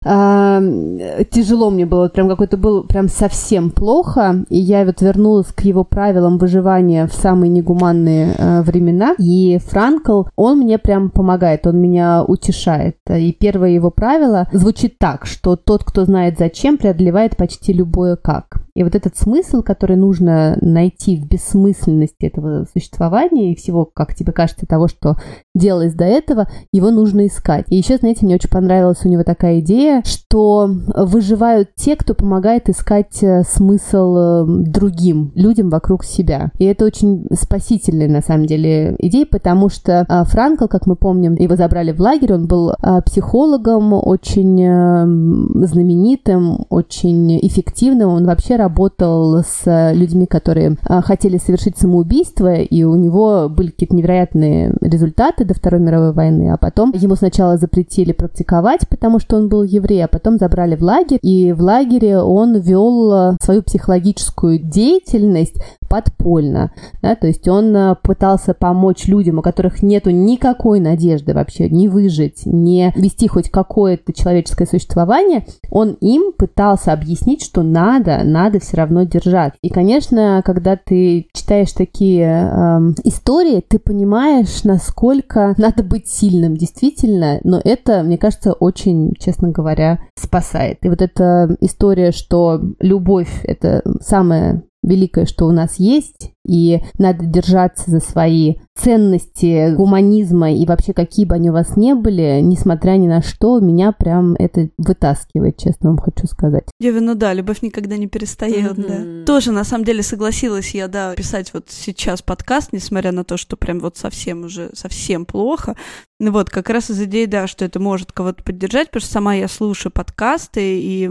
тяжело 0.03 1.69
мне 1.69 1.85
было, 1.85 2.09
прям 2.09 2.27
какой-то 2.27 2.57
был 2.57 2.83
прям 2.83 3.07
совсем 3.07 3.69
плохо, 3.69 4.43
и 4.49 4.57
я 4.57 4.83
вот 4.83 5.01
вернулась 5.01 5.51
к 5.53 5.61
его 5.61 5.83
правилам 5.83 6.39
выживания 6.39 7.05
в 7.05 7.13
самые 7.13 7.49
негуманные 7.49 8.33
э, 8.35 8.61
времена, 8.63 9.15
и 9.19 9.59
Франкл, 9.59 10.23
он 10.35 10.59
мне 10.59 10.79
прям 10.79 11.11
помогает, 11.11 11.67
он 11.67 11.79
меня 11.79 12.23
утешает, 12.23 12.97
и 13.09 13.31
первое 13.31 13.69
его 13.69 13.91
правило 13.91 14.47
звучит 14.51 14.97
так, 14.97 15.27
что 15.27 15.55
тот, 15.55 15.83
кто 15.83 16.05
знает 16.05 16.39
зачем, 16.39 16.77
преодолевает 16.77 17.37
почти 17.37 17.71
любое 17.71 18.15
как. 18.15 18.61
И 18.73 18.83
вот 18.83 18.95
этот 18.95 19.17
смысл, 19.17 19.61
который 19.61 19.95
нужно 19.95 20.57
найти 20.61 21.17
в 21.17 21.27
бессмысленности 21.27 22.25
этого 22.25 22.65
существования 22.71 23.51
и 23.51 23.55
всего, 23.55 23.85
как 23.85 24.15
тебе 24.15 24.31
кажется, 24.31 24.65
того, 24.65 24.87
что 24.87 25.17
делалось 25.53 25.93
до 25.93 26.05
этого, 26.05 26.47
его 26.71 26.91
нужно 26.91 27.27
искать. 27.27 27.65
И 27.69 27.75
еще, 27.75 27.97
знаете, 27.97 28.25
мне 28.25 28.35
очень 28.35 28.49
понравилась 28.49 29.03
у 29.03 29.09
него 29.09 29.23
такая 29.23 29.59
идея, 29.59 30.03
что 30.05 30.69
выживают 30.95 31.75
те, 31.75 31.95
кто 31.95 32.13
помогает 32.13 32.69
искать 32.69 33.21
э, 33.21 33.43
смысл 33.43 34.15
э, 34.17 34.45
другим 34.47 35.31
людям 35.35 35.69
вокруг 35.69 36.03
себя. 36.03 36.51
И 36.57 36.65
это 36.65 36.85
очень 36.85 37.27
спасительная, 37.33 38.07
на 38.07 38.21
самом 38.21 38.45
деле, 38.45 38.95
идея, 38.99 39.25
потому 39.25 39.69
что 39.69 40.05
а, 40.07 40.23
Франкл, 40.23 40.67
как 40.67 40.87
мы 40.87 40.95
помним, 40.95 41.35
его 41.35 41.55
забрали 41.55 41.91
в 41.91 41.99
лагерь, 41.99 42.33
он 42.33 42.47
был 42.47 42.73
психологом, 43.05 43.93
очень 43.93 44.61
э, 44.61 45.65
знаменитым, 45.65 46.65
очень 46.69 47.39
эффективным, 47.45 48.09
он 48.09 48.25
вообще 48.25 48.55
работал 48.61 49.43
с 49.43 49.91
людьми, 49.93 50.25
которые 50.25 50.77
а, 50.83 51.01
хотели 51.01 51.37
совершить 51.37 51.77
самоубийство, 51.77 52.53
и 52.53 52.83
у 52.83 52.95
него 52.95 53.49
были 53.49 53.71
какие-то 53.71 53.95
невероятные 53.95 54.73
результаты 54.81 55.45
до 55.45 55.53
Второй 55.53 55.81
мировой 55.81 56.13
войны, 56.13 56.51
а 56.51 56.57
потом 56.57 56.93
ему 56.95 57.15
сначала 57.15 57.57
запретили 57.57 58.11
практиковать, 58.11 58.87
потому 58.87 59.19
что 59.19 59.37
он 59.37 59.49
был 59.49 59.63
еврей, 59.63 60.03
а 60.03 60.07
потом 60.07 60.37
забрали 60.37 60.75
в 60.75 60.83
лагерь, 60.83 61.19
и 61.21 61.51
в 61.53 61.61
лагере 61.61 62.19
он 62.19 62.59
вел 62.59 63.11
а, 63.11 63.37
свою 63.41 63.63
психологическую 63.63 64.59
деятельность 64.59 65.55
подпольно, 65.91 66.71
да, 67.01 67.15
то 67.15 67.27
есть 67.27 67.49
он 67.49 67.75
а, 67.75 67.95
пытался 67.95 68.53
помочь 68.53 69.07
людям, 69.07 69.39
у 69.39 69.41
которых 69.41 69.83
нету 69.83 70.09
никакой 70.09 70.79
надежды 70.79 71.33
вообще 71.33 71.69
не 71.69 71.89
выжить, 71.89 72.45
не 72.45 72.93
вести 72.95 73.27
хоть 73.27 73.49
какое-то 73.49 74.13
человеческое 74.13 74.67
существование, 74.67 75.45
он 75.69 75.97
им 75.99 76.31
пытался 76.31 76.93
объяснить, 76.93 77.43
что 77.43 77.61
надо, 77.61 78.21
надо 78.23 78.61
все 78.61 78.77
равно 78.77 79.03
держать. 79.03 79.51
И, 79.61 79.67
конечно, 79.67 80.41
когда 80.45 80.77
ты 80.77 81.27
читаешь 81.33 81.73
такие 81.73 82.23
эм, 82.23 82.95
истории, 83.03 83.61
ты 83.67 83.77
понимаешь, 83.77 84.63
насколько 84.63 85.55
надо 85.57 85.83
быть 85.83 86.07
сильным, 86.07 86.55
действительно, 86.55 87.41
но 87.43 87.59
это, 87.61 88.01
мне 88.03 88.17
кажется, 88.17 88.53
очень, 88.53 89.13
честно 89.19 89.49
говоря, 89.49 89.99
спасает. 90.15 90.77
И 90.83 90.87
вот 90.87 91.01
эта 91.01 91.53
история, 91.59 92.13
что 92.13 92.61
любовь— 92.79 93.41
это 93.43 93.81
самое 93.99 94.63
великое, 94.83 95.25
что 95.25 95.45
у 95.45 95.51
нас 95.51 95.79
есть, 95.79 96.31
и 96.45 96.79
надо 96.97 97.25
держаться 97.25 97.91
за 97.91 97.99
свои 97.99 98.55
ценности 98.75 99.73
гуманизма 99.75 100.51
и 100.53 100.65
вообще 100.65 100.93
какие 100.93 101.25
бы 101.25 101.35
они 101.35 101.49
у 101.49 101.53
вас 101.53 101.75
не 101.77 101.93
были, 101.93 102.39
несмотря 102.41 102.91
ни 102.93 103.07
на 103.07 103.21
что, 103.21 103.59
меня 103.59 103.91
прям 103.91 104.33
это 104.35 104.69
вытаскивает, 104.77 105.57
честно 105.57 105.89
вам 105.89 105.99
хочу 105.99 106.25
сказать. 106.27 106.63
Деви, 106.79 106.99
ну 106.99 107.15
да, 107.15 107.33
любовь 107.33 107.61
никогда 107.61 107.97
не 107.97 108.07
перестает, 108.07 108.77
Мгм. 108.77 108.87
да. 108.87 109.25
Тоже, 109.25 109.51
на 109.51 109.63
самом 109.63 109.83
деле, 109.83 110.01
согласилась 110.03 110.73
я, 110.73 110.87
да, 110.87 111.13
писать 111.15 111.53
вот 111.53 111.65
сейчас 111.69 112.21
подкаст, 112.21 112.73
несмотря 112.73 113.11
на 113.11 113.23
то, 113.23 113.37
что 113.37 113.55
прям 113.57 113.79
вот 113.79 113.97
совсем 113.97 114.45
уже, 114.45 114.71
совсем 114.73 115.25
плохо. 115.25 115.75
Ну 116.19 116.31
вот, 116.31 116.51
как 116.51 116.69
раз 116.69 116.91
из 116.91 117.01
идеи, 117.01 117.25
да, 117.25 117.47
что 117.47 117.65
это 117.65 117.79
может 117.79 118.11
кого-то 118.11 118.43
поддержать, 118.43 118.89
потому 118.89 119.01
что 119.01 119.11
сама 119.11 119.33
я 119.33 119.47
слушаю 119.47 119.91
подкасты, 119.91 120.79
и 120.79 121.07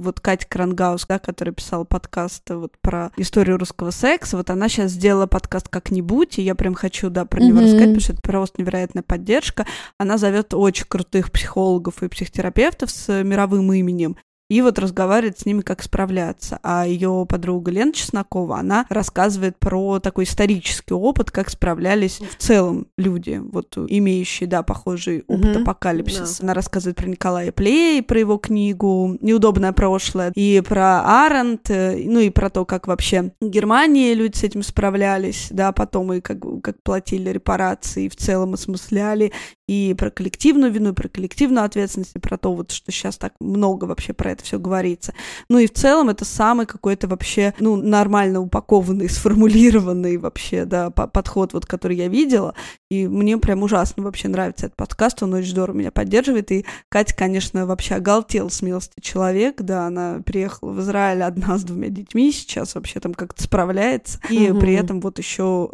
вот 0.00 0.18
Катя 0.18 0.46
Крангаус, 0.48 1.06
да, 1.08 1.20
которая 1.20 1.54
писала 1.54 1.84
подкаст 1.84 2.42
вот 2.50 2.72
про 2.80 3.12
историю 3.16 3.56
русского 3.58 3.92
секса, 3.92 4.36
вот 4.36 4.50
она 4.50 4.68
сейчас 4.78 4.92
сделала 4.92 5.26
подкаст 5.26 5.68
«Как-нибудь», 5.68 6.38
и 6.38 6.42
я 6.42 6.54
прям 6.54 6.74
хочу, 6.74 7.10
да, 7.10 7.24
про 7.24 7.40
него 7.40 7.56
Мгм. 7.56 7.64
рассказать, 7.64 7.86
потому 7.88 8.00
что 8.00 8.12
это 8.12 8.22
просто 8.22 8.62
невероятная 8.62 9.02
поддержка. 9.02 9.66
Она 9.98 10.18
зовет 10.18 10.54
очень 10.54 10.84
крутых 10.88 11.32
психологов 11.32 12.02
и 12.02 12.08
психотерапевтов 12.08 12.90
с 12.90 13.24
мировым 13.24 13.72
именем, 13.72 14.16
и 14.48 14.62
вот 14.62 14.78
разговаривает 14.78 15.38
с 15.38 15.46
ними, 15.46 15.60
как 15.60 15.82
справляться. 15.82 16.58
А 16.62 16.86
ее 16.86 17.26
подруга 17.28 17.70
Лена 17.70 17.92
Чеснокова, 17.92 18.58
она 18.58 18.86
рассказывает 18.88 19.58
про 19.58 20.00
такой 20.00 20.24
исторический 20.24 20.94
опыт, 20.94 21.30
как 21.30 21.50
справлялись 21.50 22.20
в 22.20 22.36
целом 22.36 22.86
люди, 22.96 23.40
вот 23.42 23.76
имеющие, 23.76 24.48
да, 24.48 24.62
похожий 24.62 25.24
опыт 25.26 25.50
Мгм. 25.54 25.62
апокалипсиса. 25.62 26.42
Она 26.42 26.54
рассказывает 26.54 26.96
про 26.96 27.06
Николая 27.08 27.52
Плея, 27.52 28.02
про 28.02 28.18
его 28.18 28.38
книгу 28.38 29.18
«Неудобное 29.20 29.72
прошлое», 29.72 30.32
и 30.34 30.62
про 30.66 31.26
Аренд, 31.26 31.68
э, 31.70 32.02
ну 32.06 32.20
и 32.20 32.30
про 32.30 32.50
то, 32.50 32.64
как 32.64 32.86
вообще 32.86 33.32
в 33.40 33.48
Германии 33.48 34.14
люди 34.14 34.36
с 34.36 34.44
этим 34.44 34.62
справлялись, 34.62 35.48
да, 35.50 35.72
потом 35.72 36.12
и 36.14 36.20
как, 36.20 36.38
как 36.62 36.82
платили 36.82 37.30
репарации, 37.30 38.04
и 38.06 38.08
в 38.08 38.16
целом 38.16 38.54
осмысляли, 38.54 39.32
и 39.66 39.94
про 39.98 40.10
коллективную 40.10 40.72
вину, 40.72 40.90
и 40.90 40.94
про 40.94 41.08
коллективную 41.08 41.64
ответственность, 41.64 42.16
и 42.16 42.18
про 42.18 42.38
то, 42.38 42.54
вот, 42.54 42.70
что 42.70 42.90
сейчас 42.90 43.18
так 43.18 43.34
много 43.40 43.84
вообще 43.84 44.14
про 44.14 44.32
это 44.32 44.37
это 44.38 44.44
все 44.44 44.58
говорится. 44.58 45.12
Ну 45.48 45.58
и 45.58 45.66
в 45.66 45.72
целом 45.72 46.08
это 46.08 46.24
самый 46.24 46.66
какой-то 46.66 47.08
вообще, 47.08 47.54
ну, 47.58 47.76
нормально 47.76 48.40
упакованный, 48.40 49.08
сформулированный 49.08 50.16
вообще, 50.16 50.64
да, 50.64 50.90
подход, 50.90 51.52
вот, 51.52 51.66
который 51.66 51.96
я 51.96 52.08
видела. 52.08 52.54
И 52.90 53.06
мне 53.06 53.36
прям 53.38 53.62
ужасно 53.62 54.02
вообще 54.02 54.28
нравится 54.28 54.66
этот 54.66 54.76
подкаст, 54.76 55.22
он 55.22 55.34
очень 55.34 55.50
здорово 55.50 55.76
меня 55.76 55.90
поддерживает. 55.90 56.50
И 56.52 56.64
Катя, 56.88 57.14
конечно, 57.16 57.66
вообще 57.66 57.96
оголтела 57.96 58.48
смелости 58.48 58.94
человек, 59.00 59.60
да, 59.60 59.86
она 59.86 60.20
приехала 60.24 60.70
в 60.70 60.80
Израиль 60.80 61.22
одна 61.22 61.58
с 61.58 61.64
двумя 61.64 61.88
детьми, 61.88 62.32
сейчас 62.32 62.74
вообще 62.74 63.00
там 63.00 63.14
как-то 63.14 63.42
справляется. 63.42 64.20
И 64.30 64.50
угу. 64.50 64.60
при 64.60 64.74
этом 64.74 65.00
вот 65.00 65.18
еще 65.18 65.68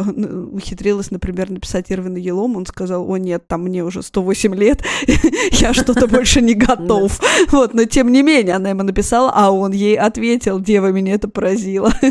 ухитрилась, 0.53 1.11
например, 1.11 1.51
написать 1.51 1.93
Ирвина 1.93 2.17
Елом, 2.17 2.57
он 2.57 2.67
сказал, 2.67 3.09
о 3.09 3.17
нет, 3.19 3.47
там 3.47 3.65
мне 3.65 3.85
уже 3.85 4.03
108 4.03 4.55
лет, 4.55 4.83
я 5.53 5.75
что-то 5.75 6.07
больше 6.07 6.41
не 6.41 6.55
готов. 6.55 7.21
Вот, 7.51 7.75
но 7.75 7.85
тем 7.85 8.11
не 8.11 8.23
менее, 8.23 8.54
она 8.57 8.71
ему 8.71 8.83
написала, 8.83 9.31
а 9.35 9.51
он 9.51 9.73
ей 9.73 9.97
ответил, 9.97 10.61
дева, 10.61 10.89
меня 10.89 11.15
это 11.15 11.29
поразило. 11.29 11.93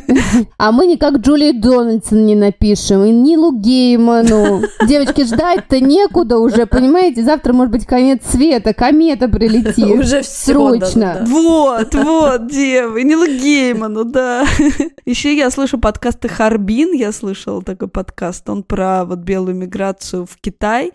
А 0.58 0.72
мы 0.72 0.88
никак 0.88 1.18
Джулии 1.18 1.52
Дональдсон 1.52 2.26
не 2.26 2.36
напишем, 2.36 3.04
и 3.04 3.12
Нилу 3.12 3.54
Гейману. 3.54 4.62
Девочки, 4.88 5.26
ждать-то 5.26 5.80
некуда 5.80 6.38
уже, 6.38 6.66
понимаете? 6.66 7.24
Завтра, 7.24 7.54
может 7.54 7.72
быть, 7.72 7.86
конец 7.86 8.22
света, 8.26 8.74
комета 8.74 9.28
прилетит. 9.28 10.00
Уже 10.00 10.22
все. 10.22 10.54
Срочно. 10.54 11.26
Вот, 11.28 11.94
вот, 11.96 12.48
дева, 12.48 12.98
и 12.98 13.04
Нилу 13.04 13.26
Гейману, 13.26 14.06
да. 14.06 14.46
Еще 15.06 15.36
я 15.36 15.50
слышу 15.50 15.78
подкасты 15.78 16.28
Харбин, 16.28 16.94
я 16.94 17.12
слышала 17.12 17.62
такой 17.62 17.88
подкаст, 17.88 18.50
он 18.50 18.64
про 18.64 19.06
вот 19.06 19.20
белую 19.20 19.56
миграцию 19.56 20.26
в 20.26 20.38
Китай 20.40 20.92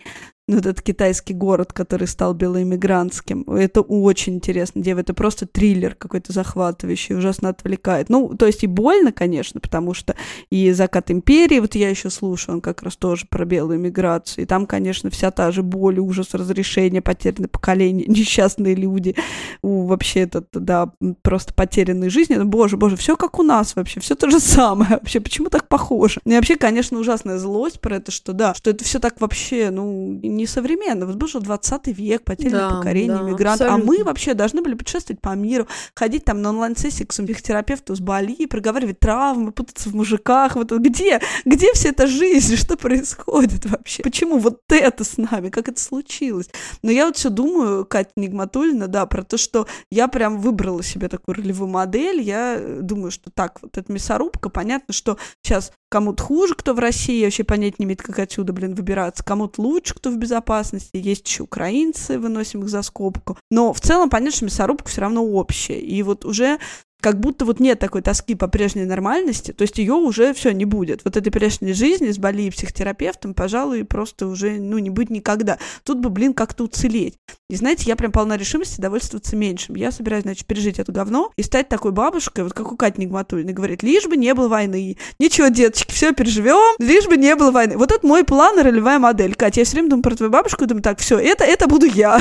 ну, 0.49 0.57
этот 0.57 0.81
китайский 0.81 1.35
город, 1.35 1.73
который 1.73 2.07
стал 2.07 2.33
белоиммигрантским. 2.33 3.43
Это 3.43 3.81
очень 3.81 4.35
интересно, 4.35 4.81
дева. 4.81 5.01
Это 5.01 5.13
просто 5.13 5.45
триллер 5.45 5.93
какой-то 5.93 6.33
захватывающий, 6.33 7.15
ужасно 7.15 7.49
отвлекает. 7.49 8.09
Ну, 8.09 8.33
то 8.35 8.47
есть 8.47 8.63
и 8.63 8.67
больно, 8.67 9.11
конечно, 9.11 9.59
потому 9.59 9.93
что 9.93 10.15
и 10.49 10.71
«Закат 10.71 11.11
империи», 11.11 11.59
вот 11.59 11.75
я 11.75 11.89
еще 11.89 12.09
слушаю, 12.09 12.55
он 12.55 12.61
как 12.61 12.81
раз 12.81 12.95
тоже 12.95 13.27
про 13.29 13.45
белую 13.45 13.79
миграцию. 13.79 14.43
И 14.43 14.47
там, 14.47 14.65
конечно, 14.65 15.11
вся 15.11 15.29
та 15.29 15.51
же 15.51 15.61
боль, 15.61 15.99
ужас, 15.99 16.33
разрешение, 16.33 17.03
потерянное 17.03 17.47
поколение, 17.47 18.05
несчастные 18.07 18.73
люди. 18.73 19.15
У, 19.61 19.85
вообще 19.85 20.21
этот, 20.21 20.47
да, 20.51 20.91
просто 21.21 21.53
потерянные 21.53 22.09
жизни. 22.09 22.33
Ну, 22.33 22.45
боже, 22.45 22.75
боже, 22.75 22.95
все 22.95 23.15
как 23.15 23.37
у 23.37 23.43
нас 23.43 23.75
вообще, 23.75 23.99
все 23.99 24.15
то 24.15 24.31
же 24.31 24.39
самое. 24.39 24.89
Вообще, 24.99 25.19
почему 25.19 25.49
так 25.49 25.67
похоже? 25.67 26.19
И 26.25 26.31
вообще, 26.31 26.55
конечно, 26.55 26.97
ужасная 26.97 27.37
злость 27.37 27.79
про 27.79 27.97
это, 27.97 28.11
что 28.11 28.33
да, 28.33 28.55
что 28.55 28.71
это 28.71 28.83
все 28.83 28.99
так 28.99 29.21
вообще, 29.21 29.69
ну, 29.69 30.19
несовременно. 30.39 31.05
Вот 31.05 31.15
был 31.15 31.27
же 31.27 31.39
20 31.39 31.87
век, 31.87 32.23
потерянное 32.23 32.69
да, 32.69 32.75
поколение, 32.77 33.17
да, 33.17 33.23
мигрант. 33.23 33.61
А 33.61 33.77
мы 33.77 34.03
вообще 34.03 34.33
должны 34.33 34.61
были 34.61 34.73
путешествовать 34.73 35.21
по 35.21 35.35
миру, 35.35 35.67
ходить 35.95 36.25
там 36.25 36.41
на 36.41 36.49
онлайн-сессии 36.49 37.03
к 37.03 37.09
психотерапевту 37.09 37.95
с 37.95 37.99
Бали, 37.99 38.45
проговаривать 38.45 38.99
травмы, 38.99 39.51
путаться 39.51 39.89
в 39.89 39.95
мужиках. 39.95 40.55
Вот 40.55 40.71
где? 40.71 41.21
Где 41.45 41.73
вся 41.73 41.89
эта 41.89 42.07
жизнь? 42.07 42.55
Что 42.57 42.77
происходит 42.77 43.65
вообще? 43.65 44.03
Почему 44.03 44.37
вот 44.37 44.61
это 44.69 45.03
с 45.03 45.17
нами? 45.17 45.49
Как 45.49 45.69
это 45.69 45.79
случилось? 45.79 46.49
Но 46.81 46.91
я 46.91 47.05
вот 47.05 47.17
все 47.17 47.29
думаю, 47.29 47.85
Катя 47.85 48.11
Нигматульна, 48.15 48.87
да, 48.87 49.05
про 49.05 49.23
то, 49.23 49.37
что 49.37 49.67
я 49.91 50.07
прям 50.07 50.39
выбрала 50.39 50.83
себе 50.83 51.07
такую 51.07 51.35
ролевую 51.35 51.69
модель. 51.69 52.21
Я 52.21 52.61
думаю, 52.81 53.11
что 53.11 53.31
так, 53.31 53.59
вот 53.61 53.77
эта 53.77 53.91
мясорубка, 53.91 54.49
понятно, 54.49 54.93
что 54.93 55.17
сейчас 55.43 55.71
кому-то 55.89 56.23
хуже, 56.23 56.55
кто 56.55 56.73
в 56.73 56.79
России, 56.79 57.23
вообще 57.23 57.43
понять 57.43 57.79
не 57.79 57.85
имеет, 57.85 58.01
как 58.01 58.19
отсюда, 58.19 58.53
блин, 58.53 58.75
выбираться, 58.75 59.23
кому-то 59.23 59.61
лучше, 59.61 59.95
кто 59.95 60.11
в 60.11 60.17
безопасности, 60.17 60.91
есть 60.93 61.27
еще 61.27 61.43
украинцы, 61.43 62.19
выносим 62.19 62.61
их 62.61 62.69
за 62.69 62.81
скобку. 62.81 63.37
Но 63.51 63.73
в 63.73 63.81
целом, 63.81 64.09
понятно, 64.09 64.35
что 64.35 64.45
мясорубка 64.45 64.89
все 64.89 65.01
равно 65.01 65.25
общая. 65.25 65.79
И 65.79 66.01
вот 66.03 66.25
уже 66.25 66.59
как 67.01 67.19
будто 67.19 67.45
вот 67.45 67.59
нет 67.59 67.79
такой 67.79 68.01
тоски 68.01 68.35
по 68.35 68.47
прежней 68.47 68.85
нормальности, 68.85 69.51
то 69.51 69.61
есть 69.61 69.77
ее 69.77 69.93
уже 69.93 70.33
все 70.33 70.51
не 70.51 70.65
будет. 70.65 71.05
Вот 71.05 71.15
этой 71.15 71.31
прежней 71.31 71.73
жизни 71.73 72.11
с 72.11 72.17
Бали 72.17 72.43
и 72.43 72.49
психотерапевтом, 72.49 73.33
пожалуй, 73.33 73.85
просто 73.85 74.27
уже, 74.27 74.59
ну, 74.59 74.77
не 74.79 74.89
будет 74.89 75.09
никогда. 75.09 75.57
Тут 75.83 75.99
бы, 75.99 76.09
блин, 76.09 76.33
как-то 76.33 76.65
уцелеть. 76.65 77.15
И 77.49 77.55
знаете, 77.55 77.85
я 77.87 77.95
прям 77.95 78.11
полна 78.11 78.37
решимости 78.37 78.81
довольствоваться 78.81 79.35
меньшим. 79.35 79.75
Я 79.75 79.91
собираюсь, 79.91 80.23
значит, 80.23 80.45
пережить 80.45 80.79
это 80.79 80.91
говно 80.91 81.31
и 81.37 81.43
стать 81.43 81.69
такой 81.69 81.91
бабушкой, 81.91 82.43
вот 82.43 82.53
как 82.53 82.71
у 82.71 82.75
Кати 82.75 83.01
Нигматульной, 83.01 83.53
говорит, 83.53 83.81
лишь 83.81 84.05
бы 84.05 84.17
не 84.17 84.33
было 84.33 84.49
войны. 84.49 84.97
Ничего, 85.19 85.47
деточки, 85.47 85.93
все 85.93 86.13
переживем, 86.13 86.75
лишь 86.79 87.07
бы 87.07 87.17
не 87.17 87.35
было 87.35 87.51
войны. 87.51 87.77
Вот 87.77 87.91
это 87.91 88.05
мой 88.05 88.23
план 88.23 88.59
и 88.59 88.63
ролевая 88.63 88.99
модель. 88.99 89.35
Катя, 89.35 89.61
я 89.61 89.65
все 89.65 89.75
время 89.75 89.89
думаю 89.89 90.03
про 90.03 90.15
твою 90.15 90.31
бабушку, 90.31 90.65
думаю, 90.65 90.83
так, 90.83 90.99
все, 90.99 91.17
это, 91.17 91.45
это 91.45 91.67
буду 91.67 91.85
я. 91.85 92.19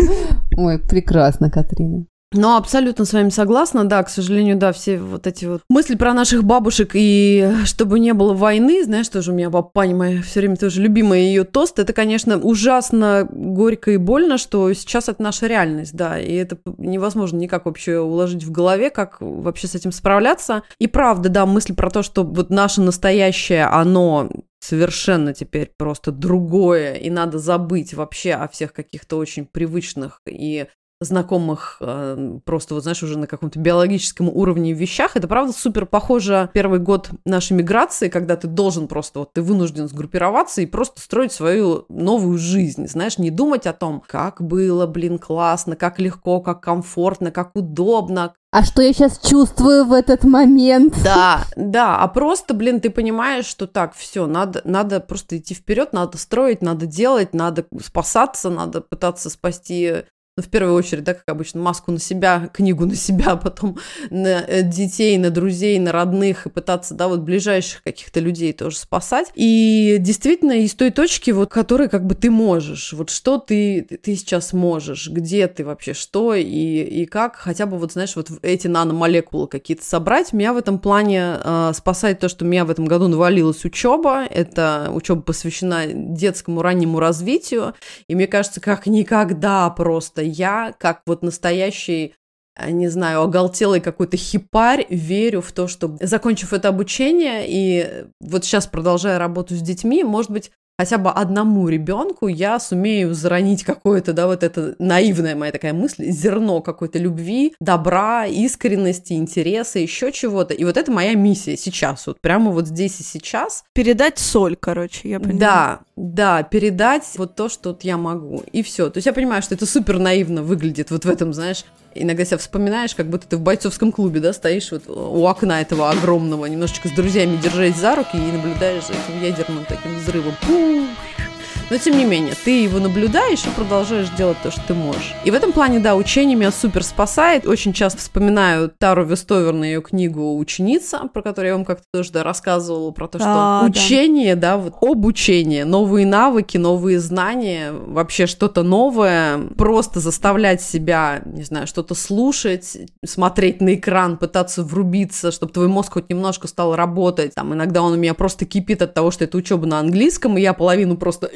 Ой, 0.56 0.78
прекрасно, 0.78 1.50
Катрина. 1.50 2.06
Ну, 2.36 2.56
абсолютно 2.56 3.04
с 3.04 3.12
вами 3.12 3.30
согласна, 3.30 3.84
да, 3.84 4.02
к 4.02 4.08
сожалению, 4.08 4.56
да, 4.56 4.72
все 4.72 4.98
вот 4.98 5.26
эти 5.26 5.46
вот 5.46 5.62
мысли 5.68 5.96
про 5.96 6.12
наших 6.12 6.44
бабушек 6.44 6.90
и 6.94 7.50
чтобы 7.64 7.98
не 7.98 8.12
было 8.12 8.34
войны, 8.34 8.84
знаешь, 8.84 9.08
тоже 9.08 9.32
у 9.32 9.34
меня 9.34 9.50
папа 9.50 9.86
моя 9.86 10.22
все 10.22 10.40
время 10.40 10.56
тоже 10.56 10.82
любимая 10.82 11.20
ее 11.20 11.44
тост, 11.44 11.78
это, 11.78 11.92
конечно, 11.92 12.38
ужасно 12.38 13.26
горько 13.30 13.92
и 13.92 13.96
больно, 13.96 14.38
что 14.38 14.72
сейчас 14.72 15.08
это 15.08 15.22
наша 15.22 15.46
реальность, 15.46 15.94
да, 15.94 16.18
и 16.18 16.34
это 16.34 16.58
невозможно 16.78 17.38
никак 17.38 17.66
вообще 17.66 17.98
уложить 17.98 18.44
в 18.44 18.50
голове, 18.50 18.90
как 18.90 19.16
вообще 19.20 19.66
с 19.66 19.74
этим 19.74 19.92
справляться. 19.92 20.62
И 20.78 20.86
правда, 20.86 21.28
да, 21.28 21.46
мысль 21.46 21.74
про 21.74 21.90
то, 21.90 22.02
что 22.02 22.22
вот 22.22 22.50
наше 22.50 22.80
настоящее, 22.80 23.64
оно 23.64 24.28
совершенно 24.60 25.32
теперь 25.32 25.72
просто 25.76 26.10
другое, 26.10 26.94
и 26.94 27.10
надо 27.10 27.38
забыть 27.38 27.94
вообще 27.94 28.32
о 28.32 28.48
всех 28.48 28.72
каких-то 28.72 29.16
очень 29.16 29.46
привычных 29.46 30.20
и 30.26 30.66
знакомых 31.00 31.76
э, 31.80 32.38
просто, 32.44 32.74
вот 32.74 32.82
знаешь, 32.82 33.02
уже 33.02 33.18
на 33.18 33.26
каком-то 33.26 33.58
биологическом 33.58 34.28
уровне 34.28 34.72
вещах. 34.72 35.16
Это, 35.16 35.28
правда, 35.28 35.52
супер 35.52 35.86
похоже 35.86 36.50
первый 36.54 36.80
год 36.80 37.10
нашей 37.24 37.52
миграции, 37.52 38.08
когда 38.08 38.36
ты 38.36 38.46
должен 38.46 38.88
просто, 38.88 39.20
вот 39.20 39.32
ты 39.34 39.42
вынужден 39.42 39.88
сгруппироваться 39.88 40.62
и 40.62 40.66
просто 40.66 41.00
строить 41.00 41.32
свою 41.32 41.84
новую 41.88 42.38
жизнь, 42.38 42.88
знаешь, 42.88 43.18
не 43.18 43.30
думать 43.30 43.66
о 43.66 43.72
том, 43.72 44.02
как 44.06 44.40
было, 44.40 44.86
блин, 44.86 45.18
классно, 45.18 45.76
как 45.76 45.98
легко, 45.98 46.40
как 46.40 46.62
комфортно, 46.62 47.30
как 47.30 47.54
удобно, 47.54 48.34
а 48.52 48.64
что 48.64 48.80
я 48.80 48.94
сейчас 48.94 49.18
чувствую 49.18 49.84
в 49.84 49.92
этот 49.92 50.24
момент? 50.24 50.94
Да, 51.04 51.44
да, 51.56 51.98
а 51.98 52.08
просто, 52.08 52.54
блин, 52.54 52.80
ты 52.80 52.88
понимаешь, 52.88 53.44
что 53.44 53.66
так, 53.66 53.94
все, 53.94 54.26
надо, 54.26 54.62
надо 54.64 55.00
просто 55.00 55.36
идти 55.36 55.52
вперед, 55.52 55.92
надо 55.92 56.16
строить, 56.16 56.62
надо 56.62 56.86
делать, 56.86 57.34
надо 57.34 57.66
спасаться, 57.84 58.48
надо 58.48 58.80
пытаться 58.80 59.28
спасти 59.28 60.04
ну, 60.38 60.42
в 60.42 60.48
первую 60.48 60.74
очередь, 60.74 61.02
да, 61.02 61.14
как 61.14 61.24
обычно, 61.28 61.62
маску 61.62 61.90
на 61.90 61.98
себя, 61.98 62.50
книгу 62.52 62.84
на 62.84 62.94
себя, 62.94 63.32
а 63.32 63.36
потом 63.36 63.78
на 64.10 64.44
э, 64.46 64.62
детей, 64.62 65.16
на 65.16 65.30
друзей, 65.30 65.78
на 65.78 65.92
родных, 65.92 66.44
и 66.44 66.50
пытаться, 66.50 66.92
да, 66.92 67.08
вот 67.08 67.20
ближайших 67.20 67.82
каких-то 67.82 68.20
людей 68.20 68.52
тоже 68.52 68.76
спасать. 68.76 69.28
И 69.34 69.96
действительно, 69.98 70.52
из 70.52 70.74
той 70.74 70.90
точки, 70.90 71.30
вот, 71.30 71.50
которой 71.50 71.88
как 71.88 72.06
бы 72.06 72.14
ты 72.14 72.30
можешь, 72.30 72.92
вот 72.92 73.08
что 73.08 73.38
ты, 73.38 73.80
ты 73.80 74.14
сейчас 74.14 74.52
можешь, 74.52 75.08
где 75.08 75.48
ты 75.48 75.64
вообще, 75.64 75.94
что 75.94 76.34
и, 76.34 76.44
и 76.44 77.06
как, 77.06 77.36
хотя 77.36 77.64
бы 77.64 77.78
вот, 77.78 77.92
знаешь, 77.92 78.14
вот 78.14 78.30
эти 78.42 78.66
наномолекулы 78.66 79.48
какие-то 79.48 79.86
собрать. 79.86 80.34
Меня 80.34 80.52
в 80.52 80.58
этом 80.58 80.78
плане 80.78 81.38
э, 81.42 81.72
спасает 81.74 82.20
то, 82.20 82.28
что 82.28 82.44
меня 82.44 82.66
в 82.66 82.70
этом 82.70 82.84
году 82.84 83.08
навалилась 83.08 83.64
учеба. 83.64 84.26
Это 84.26 84.90
учеба 84.92 85.22
посвящена 85.22 85.86
детскому 85.86 86.60
раннему 86.60 87.00
развитию. 87.00 87.72
И 88.06 88.14
мне 88.14 88.26
кажется, 88.26 88.60
как 88.60 88.86
никогда 88.86 89.70
просто 89.70 90.25
я, 90.26 90.74
как 90.78 91.02
вот 91.06 91.22
настоящий 91.22 92.14
э, 92.56 92.70
не 92.70 92.88
знаю, 92.88 93.22
оголтелый 93.22 93.80
какой-то 93.80 94.16
хипарь, 94.16 94.86
верю 94.90 95.40
в 95.40 95.52
то, 95.52 95.68
что, 95.68 95.96
закончив 96.00 96.52
это 96.52 96.68
обучение 96.68 97.44
и 97.46 98.06
вот 98.20 98.44
сейчас 98.44 98.66
продолжая 98.66 99.18
работу 99.18 99.54
с 99.54 99.60
детьми, 99.60 100.04
может 100.04 100.30
быть, 100.30 100.50
хотя 100.78 100.98
бы 100.98 101.10
одному 101.10 101.68
ребенку 101.68 102.28
я 102.28 102.58
сумею 102.60 103.14
заронить 103.14 103.64
какое-то, 103.64 104.12
да, 104.12 104.26
вот 104.26 104.42
это 104.42 104.74
наивная 104.78 105.34
моя 105.34 105.52
такая 105.52 105.72
мысль, 105.72 106.10
зерно 106.10 106.60
какой-то 106.60 106.98
любви, 106.98 107.54
добра, 107.60 108.26
искренности, 108.26 109.14
интереса, 109.14 109.78
еще 109.78 110.12
чего-то. 110.12 110.54
И 110.54 110.64
вот 110.64 110.76
это 110.76 110.90
моя 110.92 111.14
миссия 111.14 111.56
сейчас, 111.56 112.06
вот 112.06 112.20
прямо 112.20 112.50
вот 112.50 112.66
здесь 112.66 113.00
и 113.00 113.02
сейчас. 113.02 113.64
Передать 113.72 114.18
соль, 114.18 114.56
короче, 114.56 115.08
я 115.08 115.20
понимаю. 115.20 115.40
Да, 115.40 115.80
да, 115.96 116.42
передать 116.42 117.04
вот 117.16 117.34
то, 117.34 117.48
что 117.48 117.70
вот 117.70 117.84
я 117.84 117.96
могу. 117.96 118.42
И 118.52 118.62
все. 118.62 118.90
То 118.90 118.98
есть 118.98 119.06
я 119.06 119.12
понимаю, 119.12 119.42
что 119.42 119.54
это 119.54 119.66
супер 119.66 119.98
наивно 119.98 120.42
выглядит 120.42 120.90
вот 120.90 121.04
в 121.04 121.08
этом, 121.08 121.32
знаешь, 121.32 121.64
иногда 122.02 122.24
себя 122.24 122.38
вспоминаешь, 122.38 122.94
как 122.94 123.08
будто 123.08 123.26
ты 123.26 123.36
в 123.36 123.40
бойцовском 123.40 123.92
клубе, 123.92 124.20
да, 124.20 124.32
стоишь 124.32 124.70
вот 124.72 124.88
у 124.88 125.26
окна 125.26 125.60
этого 125.60 125.90
огромного, 125.90 126.46
немножечко 126.46 126.88
с 126.88 126.92
друзьями 126.92 127.36
держась 127.36 127.76
за 127.76 127.96
руки 127.96 128.16
и 128.16 128.32
наблюдаешь 128.32 128.86
за 128.86 128.92
этим 128.92 129.22
ядерным 129.22 129.64
таким 129.64 129.98
взрывом. 129.98 130.34
Пух! 130.46 131.25
Но 131.68 131.78
тем 131.78 131.98
не 131.98 132.04
менее, 132.04 132.34
ты 132.44 132.62
его 132.62 132.78
наблюдаешь 132.78 133.44
и 133.44 133.50
продолжаешь 133.50 134.08
делать 134.10 134.36
то, 134.42 134.52
что 134.52 134.60
ты 134.68 134.74
можешь. 134.74 135.14
И 135.24 135.32
в 135.32 135.34
этом 135.34 135.52
плане, 135.52 135.80
да, 135.80 135.96
учение 135.96 136.36
меня 136.36 136.52
супер 136.52 136.84
спасает. 136.84 137.44
Очень 137.44 137.72
часто 137.72 137.98
вспоминаю 137.98 138.70
Тару 138.70 139.04
Вестоверн 139.04 139.64
и 139.64 139.68
ее 139.68 139.82
книгу 139.82 140.36
«Ученица», 140.38 141.00
про 141.12 141.22
которую 141.22 141.48
я 141.48 141.56
вам 141.56 141.64
как-то 141.64 141.84
тоже 141.92 142.12
да, 142.12 142.22
рассказывала, 142.22 142.92
про 142.92 143.08
то, 143.08 143.18
что 143.18 143.28
а, 143.28 143.66
учение, 143.68 144.36
да. 144.36 144.52
да, 144.52 144.58
вот 144.58 144.74
обучение, 144.80 145.64
новые 145.64 146.06
навыки, 146.06 146.56
новые 146.56 147.00
знания, 147.00 147.72
вообще 147.72 148.26
что-то 148.26 148.62
новое, 148.62 149.38
просто 149.56 149.98
заставлять 149.98 150.62
себя, 150.62 151.22
не 151.24 151.42
знаю, 151.42 151.66
что-то 151.66 151.96
слушать, 151.96 152.76
смотреть 153.04 153.60
на 153.60 153.74
экран, 153.74 154.18
пытаться 154.18 154.62
врубиться, 154.62 155.32
чтобы 155.32 155.52
твой 155.52 155.66
мозг 155.66 155.94
хоть 155.94 156.10
немножко 156.10 156.46
стал 156.46 156.76
работать. 156.76 157.34
Там 157.34 157.54
иногда 157.54 157.82
он 157.82 157.94
у 157.94 157.96
меня 157.96 158.14
просто 158.14 158.44
кипит 158.44 158.82
от 158.82 158.94
того, 158.94 159.10
что 159.10 159.24
это 159.24 159.36
учеба 159.36 159.66
на 159.66 159.80
английском, 159.80 160.38
и 160.38 160.42
я 160.42 160.52
половину 160.52 160.96
просто, 160.96 161.26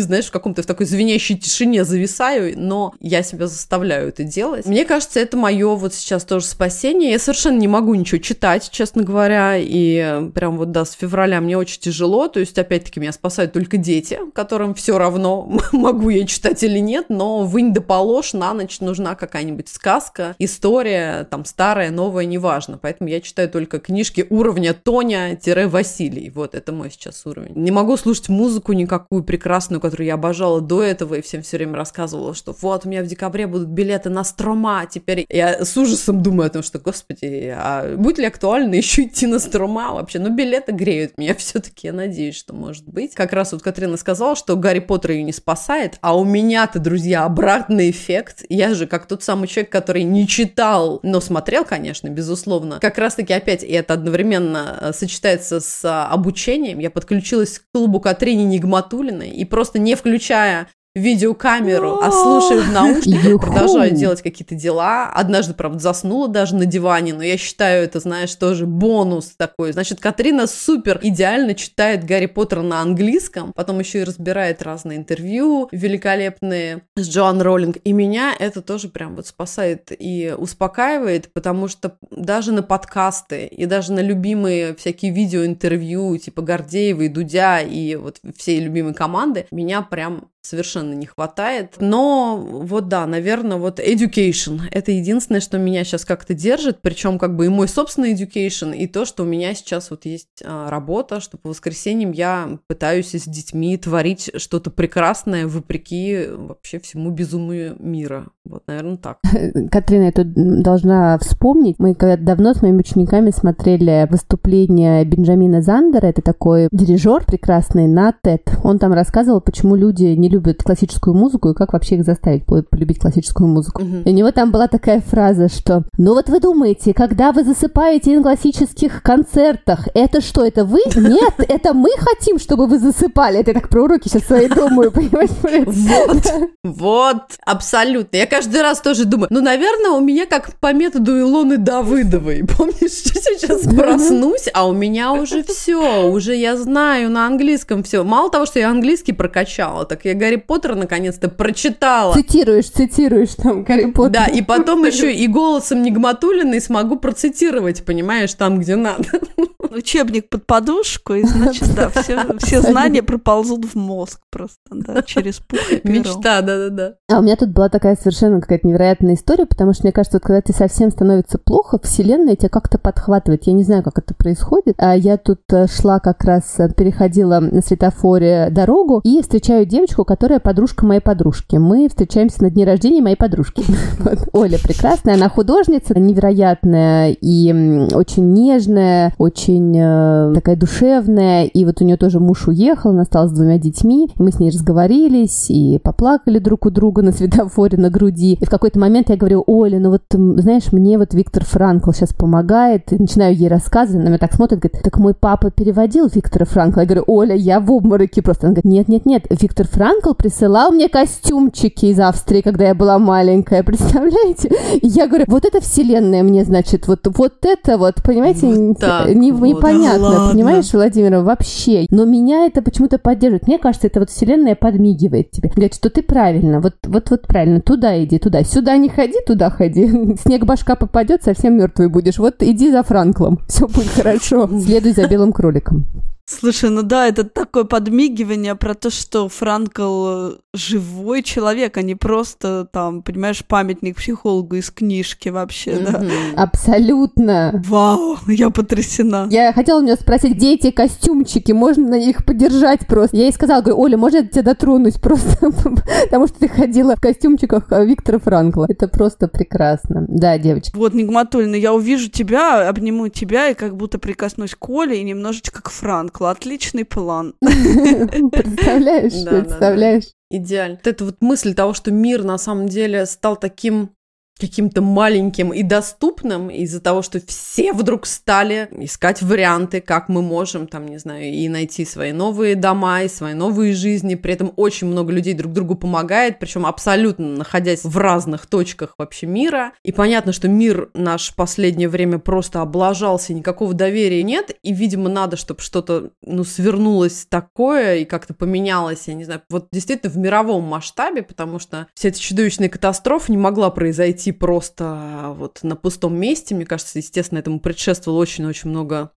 знаешь, 0.00 0.26
в 0.26 0.30
каком-то 0.30 0.62
в 0.62 0.66
такой 0.66 0.86
звенящей 0.86 1.36
тишине 1.36 1.84
зависаю, 1.84 2.54
но 2.56 2.94
я 3.00 3.22
себя 3.22 3.46
заставляю 3.46 4.08
это 4.08 4.24
делать. 4.24 4.66
Мне 4.66 4.84
кажется, 4.84 5.20
это 5.20 5.36
мое 5.36 5.74
вот 5.74 5.94
сейчас 5.94 6.24
тоже 6.24 6.46
спасение. 6.46 7.12
Я 7.12 7.18
совершенно 7.18 7.58
не 7.58 7.68
могу 7.68 7.94
ничего 7.94 8.18
читать, 8.18 8.70
честно 8.70 9.02
говоря, 9.02 9.54
и 9.56 10.30
прям 10.30 10.56
вот, 10.56 10.70
да, 10.70 10.84
с 10.84 10.92
февраля 10.92 11.40
мне 11.40 11.56
очень 11.56 11.80
тяжело, 11.80 12.28
то 12.28 12.40
есть, 12.40 12.58
опять-таки, 12.58 13.00
меня 13.00 13.12
спасают 13.12 13.52
только 13.52 13.76
дети, 13.76 14.18
которым 14.34 14.74
все 14.74 14.98
равно, 14.98 15.50
могу 15.72 16.10
я 16.10 16.26
читать 16.26 16.62
или 16.62 16.78
нет, 16.78 17.06
но 17.08 17.44
вынь 17.44 17.72
да 17.72 17.80
положь, 17.80 18.32
на 18.32 18.54
ночь 18.54 18.80
нужна 18.80 19.14
какая-нибудь 19.14 19.68
сказка, 19.68 20.34
история, 20.38 21.24
там, 21.30 21.44
старая, 21.44 21.90
новая, 21.90 22.24
неважно. 22.24 22.78
Поэтому 22.80 23.10
я 23.10 23.20
читаю 23.20 23.48
только 23.48 23.78
книжки 23.78 24.26
уровня 24.30 24.74
Тоня-Василий. 24.74 26.30
Вот, 26.30 26.54
это 26.54 26.72
мой 26.72 26.90
сейчас 26.90 27.24
уровень. 27.26 27.52
Не 27.54 27.70
могу 27.70 27.96
слушать 27.96 28.28
музыку 28.28 28.72
никакую 28.72 29.22
прекрасную, 29.22 29.67
которую 29.76 30.06
я 30.06 30.14
обожала 30.14 30.60
до 30.60 30.82
этого 30.82 31.14
и 31.14 31.22
всем 31.22 31.42
все 31.42 31.56
время 31.58 31.76
рассказывала, 31.76 32.34
что 32.34 32.54
вот, 32.60 32.84
у 32.84 32.88
меня 32.88 33.02
в 33.02 33.06
декабре 33.06 33.46
будут 33.46 33.68
билеты 33.68 34.10
на 34.10 34.24
Строма, 34.24 34.86
теперь 34.90 35.26
я 35.28 35.64
с 35.64 35.76
ужасом 35.76 36.22
думаю 36.22 36.46
о 36.46 36.50
том, 36.50 36.62
что, 36.62 36.78
господи, 36.78 37.54
а 37.56 37.96
будет 37.96 38.18
ли 38.18 38.26
актуально 38.26 38.74
еще 38.74 39.04
идти 39.04 39.26
на 39.26 39.38
Строма 39.38 39.92
вообще? 39.92 40.18
Ну, 40.18 40.34
билеты 40.34 40.72
греют 40.72 41.18
меня 41.18 41.34
все-таки, 41.34 41.86
я 41.86 41.92
надеюсь, 41.92 42.36
что 42.36 42.54
может 42.54 42.86
быть. 42.86 43.14
Как 43.14 43.32
раз 43.32 43.52
вот 43.52 43.62
Катрина 43.62 43.96
сказала, 43.96 44.36
что 44.36 44.56
Гарри 44.56 44.80
Поттер 44.80 45.12
ее 45.12 45.22
не 45.22 45.32
спасает, 45.32 45.98
а 46.00 46.16
у 46.16 46.24
меня-то, 46.24 46.78
друзья, 46.78 47.24
обратный 47.24 47.90
эффект. 47.90 48.44
Я 48.48 48.74
же 48.74 48.86
как 48.86 49.06
тот 49.06 49.22
самый 49.22 49.48
человек, 49.48 49.70
который 49.70 50.02
не 50.02 50.26
читал, 50.26 51.00
но 51.02 51.20
смотрел, 51.20 51.64
конечно, 51.64 52.08
безусловно. 52.08 52.78
Как 52.80 52.98
раз-таки 52.98 53.32
опять 53.32 53.62
и 53.62 53.72
это 53.72 53.94
одновременно 53.94 54.78
э, 54.80 54.92
сочетается 54.92 55.60
с 55.60 55.84
а, 55.84 56.08
обучением. 56.08 56.78
Я 56.78 56.90
подключилась 56.90 57.58
к 57.58 57.62
клубу 57.72 58.00
Катрине 58.00 58.44
Нигматулиной 58.44 59.30
и 59.30 59.44
просто 59.44 59.57
не 59.78 59.94
включая 59.94 60.68
видеокамеру, 60.94 62.00
а 62.00 62.10
слушаю 62.10 62.62
в 62.62 62.72
наушниках, 62.72 63.40
продолжаю 63.40 63.92
делать 63.92 64.22
какие-то 64.22 64.54
дела. 64.54 65.10
Однажды, 65.10 65.54
правда, 65.54 65.78
заснула 65.78 66.28
даже 66.28 66.56
на 66.56 66.66
диване, 66.66 67.14
но 67.14 67.22
я 67.22 67.36
считаю 67.36 67.84
это, 67.84 68.00
знаешь, 68.00 68.34
тоже 68.34 68.66
бонус 68.66 69.32
такой. 69.36 69.72
Значит, 69.72 70.00
Катрина 70.00 70.46
супер 70.46 70.98
идеально 71.02 71.54
читает 71.54 72.04
Гарри 72.04 72.26
Поттера 72.26 72.62
на 72.62 72.80
английском, 72.80 73.52
потом 73.54 73.78
еще 73.78 74.00
и 74.00 74.04
разбирает 74.04 74.62
разные 74.62 74.98
интервью 74.98 75.68
великолепные 75.72 76.82
с 76.96 77.08
Джоан 77.08 77.40
Роллинг. 77.40 77.78
И 77.84 77.92
меня 77.92 78.34
это 78.38 78.62
тоже 78.62 78.88
прям 78.88 79.16
вот 79.16 79.26
спасает 79.26 79.92
и 79.96 80.34
успокаивает, 80.36 81.32
потому 81.32 81.68
что 81.68 81.96
даже 82.10 82.52
на 82.52 82.62
подкасты 82.62 83.46
и 83.46 83.66
даже 83.66 83.92
на 83.92 84.00
любимые 84.00 84.74
всякие 84.74 85.12
видеоинтервью 85.12 86.18
типа 86.18 86.42
Гордеева 86.42 87.02
и 87.02 87.08
Дудя 87.08 87.60
и 87.60 87.96
вот 87.96 88.20
все 88.36 88.58
любимые 88.60 88.94
команды 88.94 89.46
меня 89.50 89.82
прям 89.82 90.28
совершенно 90.42 90.94
не 90.94 91.06
хватает. 91.06 91.74
Но 91.80 92.36
вот 92.36 92.88
да, 92.88 93.06
наверное, 93.06 93.58
вот 93.58 93.80
education— 93.80 94.60
это 94.70 94.92
единственное, 94.92 95.40
что 95.40 95.58
меня 95.58 95.84
сейчас 95.84 96.04
как-то 96.04 96.34
держит, 96.34 96.80
причем 96.80 97.18
как 97.18 97.36
бы 97.36 97.46
и 97.46 97.48
мой 97.48 97.68
собственный 97.68 98.14
education, 98.14 98.76
и 98.76 98.86
то, 98.86 99.04
что 99.04 99.24
у 99.24 99.26
меня 99.26 99.54
сейчас 99.54 99.90
вот 99.90 100.04
есть 100.04 100.42
а, 100.44 100.70
работа, 100.70 101.20
что 101.20 101.36
по 101.36 101.50
воскресеньям 101.50 102.12
я 102.12 102.58
пытаюсь 102.66 103.14
с 103.14 103.24
детьми 103.24 103.76
творить 103.76 104.30
что-то 104.36 104.70
прекрасное 104.70 105.46
вопреки 105.46 106.26
вообще 106.28 106.78
всему 106.78 107.10
безумию 107.10 107.76
мира. 107.78 108.28
Вот, 108.44 108.62
наверное, 108.66 108.96
так. 108.96 109.18
Катрина, 109.70 110.04
я 110.04 110.12
тут 110.12 110.32
должна 110.32 111.18
вспомнить. 111.18 111.76
Мы 111.78 111.94
когда 111.94 112.16
давно 112.16 112.54
с 112.54 112.62
моими 112.62 112.78
учениками 112.78 113.30
смотрели 113.30 114.06
выступление 114.10 115.04
Бенджамина 115.04 115.60
Зандера. 115.60 116.06
Это 116.06 116.22
такой 116.22 116.68
дирижер 116.72 117.24
прекрасный 117.26 117.86
на 117.86 118.14
TED. 118.24 118.40
Он 118.64 118.78
там 118.78 118.92
рассказывал, 118.92 119.40
почему 119.40 119.76
люди 119.76 120.04
не 120.04 120.27
любят 120.28 120.62
классическую 120.62 121.14
музыку 121.14 121.50
и 121.50 121.54
как 121.54 121.72
вообще 121.72 121.96
их 121.96 122.04
заставить 122.04 122.44
полюбить 122.44 123.00
классическую 123.00 123.48
музыку. 123.48 123.82
Uh-huh. 123.82 124.04
И 124.04 124.10
у 124.10 124.12
него 124.12 124.30
там 124.30 124.50
была 124.50 124.68
такая 124.68 125.00
фраза, 125.00 125.48
что 125.48 125.84
«Ну 125.96 126.14
вот 126.14 126.28
вы 126.28 126.40
думаете, 126.40 126.94
когда 126.94 127.32
вы 127.32 127.44
засыпаете 127.44 128.16
на 128.16 128.22
классических 128.22 129.02
концертах, 129.02 129.88
это 129.94 130.20
что, 130.20 130.44
это 130.44 130.64
вы? 130.64 130.80
Нет, 130.96 131.34
это 131.38 131.74
мы 131.74 131.90
хотим, 131.98 132.38
чтобы 132.38 132.66
вы 132.66 132.78
засыпали». 132.78 133.38
Это 133.38 133.50
я 133.50 133.54
так 133.54 133.68
про 133.68 133.82
уроки 133.82 134.08
сейчас 134.08 134.24
свои 134.24 134.48
думаю, 134.48 134.90
понимаешь? 134.92 135.30
Вот, 135.66 136.50
вот, 136.64 137.22
абсолютно. 137.44 138.16
Я 138.16 138.26
каждый 138.26 138.62
раз 138.62 138.80
тоже 138.80 139.04
думаю, 139.04 139.28
ну, 139.30 139.40
наверное, 139.40 139.90
у 139.90 140.00
меня 140.00 140.26
как 140.26 140.54
по 140.60 140.72
методу 140.72 141.18
Илоны 141.18 141.56
Давыдовой. 141.56 142.44
Помнишь, 142.44 142.98
что 142.98 143.14
сейчас 143.20 143.62
проснусь, 143.62 144.48
а 144.52 144.66
у 144.68 144.72
меня 144.72 145.12
уже 145.12 145.42
все, 145.42 146.08
уже 146.08 146.34
я 146.34 146.56
знаю 146.56 147.10
на 147.10 147.26
английском 147.26 147.82
все. 147.82 148.04
Мало 148.04 148.30
того, 148.30 148.46
что 148.46 148.58
я 148.58 148.70
английский 148.70 149.12
прокачала, 149.12 149.84
так 149.84 150.04
я 150.04 150.14
Гарри 150.18 150.36
Поттера 150.36 150.74
наконец-то 150.74 151.28
прочитала. 151.28 152.12
Цитируешь, 152.14 152.70
цитируешь 152.70 153.34
там 153.34 153.64
Гарри 153.64 153.90
Поттер. 153.90 154.12
Да, 154.12 154.26
и 154.26 154.42
потом 154.42 154.84
еще 154.86 155.12
и 155.12 155.26
голосом 155.26 155.82
Нигматулиной 155.82 156.60
смогу 156.60 156.96
процитировать, 156.96 157.84
понимаешь, 157.84 158.34
там, 158.34 158.58
где 158.58 158.76
надо. 158.76 159.04
Учебник 159.70 160.28
под 160.28 160.46
подушку, 160.46 161.14
и 161.14 161.22
значит, 161.24 161.74
да, 161.74 161.90
все, 161.90 162.20
все 162.38 162.62
знания 162.62 163.02
проползут 163.02 163.66
в 163.66 163.74
мозг 163.74 164.20
просто, 164.30 164.58
да, 164.70 165.02
через 165.02 165.38
пух 165.40 165.60
и 165.70 165.76
перо. 165.76 165.98
Мечта, 165.98 166.40
да-да-да. 166.42 166.94
А 167.10 167.18
у 167.18 167.22
меня 167.22 167.36
тут 167.36 167.50
была 167.50 167.68
такая 167.68 167.96
совершенно 167.96 168.40
какая-то 168.40 168.66
невероятная 168.66 169.14
история, 169.14 169.46
потому 169.46 169.74
что 169.74 169.82
мне 169.84 169.92
кажется, 169.92 170.16
вот 170.16 170.22
когда 170.22 170.40
ты 170.40 170.52
совсем 170.52 170.90
становится 170.90 171.38
плохо, 171.38 171.78
вселенная 171.82 172.36
тебя 172.36 172.48
как-то 172.48 172.78
подхватывает. 172.78 173.46
Я 173.46 173.52
не 173.52 173.62
знаю, 173.62 173.82
как 173.82 173.98
это 173.98 174.14
происходит. 174.14 174.74
А 174.78 174.96
я 174.96 175.16
тут 175.16 175.40
э, 175.52 175.66
шла 175.66 176.00
как 176.00 176.24
раз, 176.24 176.58
э, 176.58 176.72
переходила 176.72 177.40
на 177.40 177.62
светофоре 177.62 178.48
дорогу 178.50 179.00
и 179.04 179.20
встречаю 179.20 179.66
девочку, 179.66 180.04
которая 180.08 180.40
подружка 180.40 180.86
моей 180.86 181.02
подружки. 181.02 181.56
Мы 181.56 181.86
встречаемся 181.86 182.42
на 182.42 182.50
дне 182.50 182.64
рождения 182.64 183.02
моей 183.02 183.14
подружки. 183.14 183.62
Оля 184.32 184.56
прекрасная, 184.56 185.16
она 185.16 185.28
художница, 185.28 185.98
невероятная 185.98 187.14
и 187.20 187.52
очень 187.92 188.32
нежная, 188.32 189.12
очень 189.18 189.76
э, 189.78 190.32
такая 190.34 190.56
душевная. 190.56 191.44
И 191.44 191.66
вот 191.66 191.82
у 191.82 191.84
нее 191.84 191.98
тоже 191.98 192.20
муж 192.20 192.48
уехал, 192.48 192.90
она 192.90 193.02
осталась 193.02 193.32
с 193.32 193.34
двумя 193.34 193.58
детьми. 193.58 194.08
Мы 194.16 194.32
с 194.32 194.40
ней 194.40 194.48
разговорились 194.48 195.50
и 195.50 195.78
поплакали 195.78 196.38
друг 196.38 196.64
у 196.64 196.70
друга 196.70 197.02
на 197.02 197.12
светофоре 197.12 197.76
на 197.76 197.90
груди. 197.90 198.38
И 198.40 198.44
в 198.46 198.48
какой-то 198.48 198.78
момент 198.78 199.10
я 199.10 199.16
говорю, 199.16 199.44
Оля, 199.46 199.78
ну 199.78 199.90
вот, 199.90 200.04
знаешь, 200.10 200.72
мне 200.72 200.96
вот 200.96 201.12
Виктор 201.12 201.44
Франкл 201.44 201.92
сейчас 201.92 202.14
помогает. 202.14 202.90
И 202.92 202.98
начинаю 202.98 203.36
ей 203.36 203.48
рассказывать, 203.48 204.00
она 204.00 204.08
меня 204.08 204.18
так 204.18 204.32
смотрит, 204.32 204.60
говорит, 204.60 204.82
так 204.82 204.98
мой 204.98 205.12
папа 205.12 205.50
переводил 205.50 206.08
Виктора 206.10 206.46
Франкла. 206.46 206.80
Я 206.80 206.86
говорю, 206.86 207.04
Оля, 207.06 207.34
я 207.34 207.60
в 207.60 207.70
обмороке 207.70 208.22
просто. 208.22 208.46
Она 208.46 208.54
говорит, 208.54 208.72
нет, 208.72 208.88
нет, 208.88 209.04
нет, 209.04 209.26
Виктор 209.28 209.68
Франкл 209.68 209.97
присылал 210.14 210.70
мне 210.70 210.88
костюмчики 210.88 211.86
из 211.86 212.00
Австрии, 212.00 212.40
когда 212.40 212.68
я 212.68 212.74
была 212.74 212.98
маленькая, 212.98 213.62
представляете? 213.64 214.50
И 214.80 214.86
я 214.86 215.06
говорю, 215.06 215.24
вот 215.28 215.44
это 215.44 215.60
вселенная 215.60 216.22
мне, 216.22 216.44
значит, 216.44 216.88
вот, 216.88 217.06
вот 217.16 217.44
это 217.44 217.78
вот, 217.78 218.02
понимаете, 218.02 218.46
вот 218.46 218.78
так, 218.78 219.08
не, 219.14 219.32
вот, 219.32 219.46
непонятно, 219.46 220.10
да 220.10 220.30
понимаешь, 220.32 220.72
Владимир, 220.72 221.18
вообще. 221.20 221.86
Но 221.90 222.04
меня 222.04 222.46
это 222.46 222.62
почему-то 222.62 222.98
поддерживает. 222.98 223.46
Мне 223.46 223.58
кажется, 223.58 223.86
это 223.86 224.00
вот 224.00 224.10
вселенная 224.10 224.54
подмигивает 224.54 225.30
тебе. 225.30 225.50
Говорит, 225.50 225.74
что 225.74 225.90
ты 225.90 226.02
правильно, 226.02 226.60
вот, 226.60 226.74
вот, 226.84 227.10
вот 227.10 227.22
правильно, 227.26 227.60
туда 227.60 228.02
иди, 228.02 228.18
туда. 228.18 228.42
Сюда 228.44 228.76
не 228.76 228.88
ходи, 228.88 229.18
туда 229.26 229.50
ходи. 229.50 230.16
Снег 230.22 230.44
башка 230.44 230.76
попадет, 230.76 231.22
совсем 231.22 231.56
мертвый 231.56 231.88
будешь. 231.88 232.18
Вот 232.18 232.42
иди 232.42 232.70
за 232.70 232.82
Франклом, 232.82 233.40
все 233.48 233.66
будет 233.66 233.88
хорошо. 233.88 234.48
Следуй 234.60 234.92
за 234.92 235.06
белым 235.06 235.32
кроликом. 235.32 235.86
Слушай, 236.28 236.68
ну 236.68 236.82
да, 236.82 237.08
это 237.08 237.24
такое 237.24 237.64
подмигивание 237.64 238.54
про 238.54 238.74
то, 238.74 238.90
что 238.90 239.30
Франкл 239.30 240.32
живой 240.52 241.22
человек, 241.22 241.78
а 241.78 241.82
не 241.82 241.94
просто 241.94 242.68
там, 242.70 243.02
понимаешь, 243.02 243.42
памятник 243.46 243.96
психологу 243.96 244.56
из 244.56 244.70
книжки 244.70 245.30
вообще, 245.30 245.78
да. 245.78 246.02
Абсолютно. 246.36 247.62
Вау, 247.66 248.18
я 248.26 248.50
потрясена. 248.50 249.26
Я 249.30 249.54
хотела 249.54 249.80
у 249.80 249.82
нее 249.82 249.96
спросить, 249.96 250.34
где 250.34 250.54
эти 250.54 250.70
костюмчики, 250.70 251.52
можно 251.52 251.94
их 251.94 252.26
подержать 252.26 252.86
просто. 252.86 253.16
Я 253.16 253.24
ей 253.24 253.32
сказала, 253.32 253.62
говорю, 253.62 253.80
Оля, 253.80 253.96
можно 253.96 254.18
я 254.18 254.26
тебя 254.26 254.42
дотронусь 254.42 254.94
просто, 255.00 255.50
потому 255.50 256.26
что 256.26 256.40
ты 256.40 256.48
ходила 256.48 256.94
в 256.94 257.00
костюмчиках 257.00 257.70
Виктора 257.70 258.18
Франкла. 258.18 258.66
Это 258.68 258.86
просто 258.86 259.28
прекрасно. 259.28 260.04
Да, 260.08 260.36
девочки. 260.36 260.76
Вот, 260.76 260.92
Нигматульна, 260.92 261.54
я 261.54 261.72
увижу 261.72 262.10
тебя, 262.10 262.68
обниму 262.68 263.08
тебя 263.08 263.48
и 263.48 263.54
как 263.54 263.76
будто 263.76 263.98
прикоснусь 263.98 264.54
к 264.54 264.68
Оле 264.68 265.00
и 265.00 265.04
немножечко 265.04 265.62
к 265.62 265.70
Франклу. 265.70 266.17
Отличный 266.26 266.84
план. 266.84 267.34
Представляешь, 267.40 269.12
представляешь? 269.28 270.04
Идеально. 270.30 270.76
Вот 270.76 270.86
эта 270.86 271.04
вот 271.04 271.16
мысль 271.20 271.54
того, 271.54 271.72
что 271.74 271.90
мир 271.90 272.22
на 272.22 272.38
самом 272.38 272.68
деле 272.68 273.06
стал 273.06 273.36
таким 273.36 273.90
каким-то 274.38 274.80
маленьким 274.82 275.52
и 275.52 275.62
доступным 275.62 276.48
из-за 276.50 276.80
того, 276.80 277.02
что 277.02 277.20
все 277.26 277.72
вдруг 277.72 278.06
стали 278.06 278.68
искать 278.72 279.22
варианты, 279.22 279.80
как 279.80 280.08
мы 280.08 280.22
можем, 280.22 280.66
там, 280.66 280.86
не 280.86 280.98
знаю, 280.98 281.24
и 281.24 281.48
найти 281.48 281.84
свои 281.84 282.12
новые 282.12 282.54
дома, 282.54 283.02
и 283.02 283.08
свои 283.08 283.34
новые 283.34 283.74
жизни. 283.74 284.14
При 284.14 284.34
этом 284.34 284.52
очень 284.56 284.86
много 284.86 285.12
людей 285.12 285.34
друг 285.34 285.52
другу 285.52 285.74
помогает, 285.74 286.38
причем 286.38 286.66
абсолютно 286.66 287.26
находясь 287.26 287.84
в 287.84 287.96
разных 287.96 288.46
точках 288.46 288.94
вообще 288.98 289.26
мира. 289.26 289.72
И 289.82 289.92
понятно, 289.92 290.32
что 290.32 290.48
мир 290.48 290.90
наш 290.94 291.30
в 291.30 291.34
последнее 291.34 291.88
время 291.88 292.18
просто 292.18 292.60
облажался, 292.60 293.34
никакого 293.34 293.74
доверия 293.74 294.22
нет, 294.22 294.56
и, 294.62 294.72
видимо, 294.72 295.08
надо, 295.08 295.36
чтобы 295.36 295.60
что-то, 295.60 296.10
ну, 296.22 296.44
свернулось 296.44 297.26
такое 297.28 297.96
и 297.96 298.04
как-то 298.04 298.34
поменялось, 298.34 299.04
я 299.06 299.14
не 299.14 299.24
знаю, 299.24 299.42
вот 299.50 299.68
действительно 299.72 300.12
в 300.12 300.16
мировом 300.16 300.64
масштабе, 300.64 301.22
потому 301.22 301.58
что 301.58 301.88
вся 301.94 302.08
эта 302.08 302.20
чудовищная 302.20 302.68
катастрофа 302.68 303.30
не 303.32 303.38
могла 303.38 303.70
произойти 303.70 304.27
идти 304.28 304.32
просто 304.32 305.34
вот 305.36 305.60
на 305.62 305.76
пустом 305.76 306.16
месте. 306.16 306.54
Мне 306.54 306.66
кажется, 306.66 306.98
естественно, 306.98 307.38
этому 307.38 307.60
предшествовало 307.60 308.20
очень-очень 308.20 308.70
много 308.70 309.10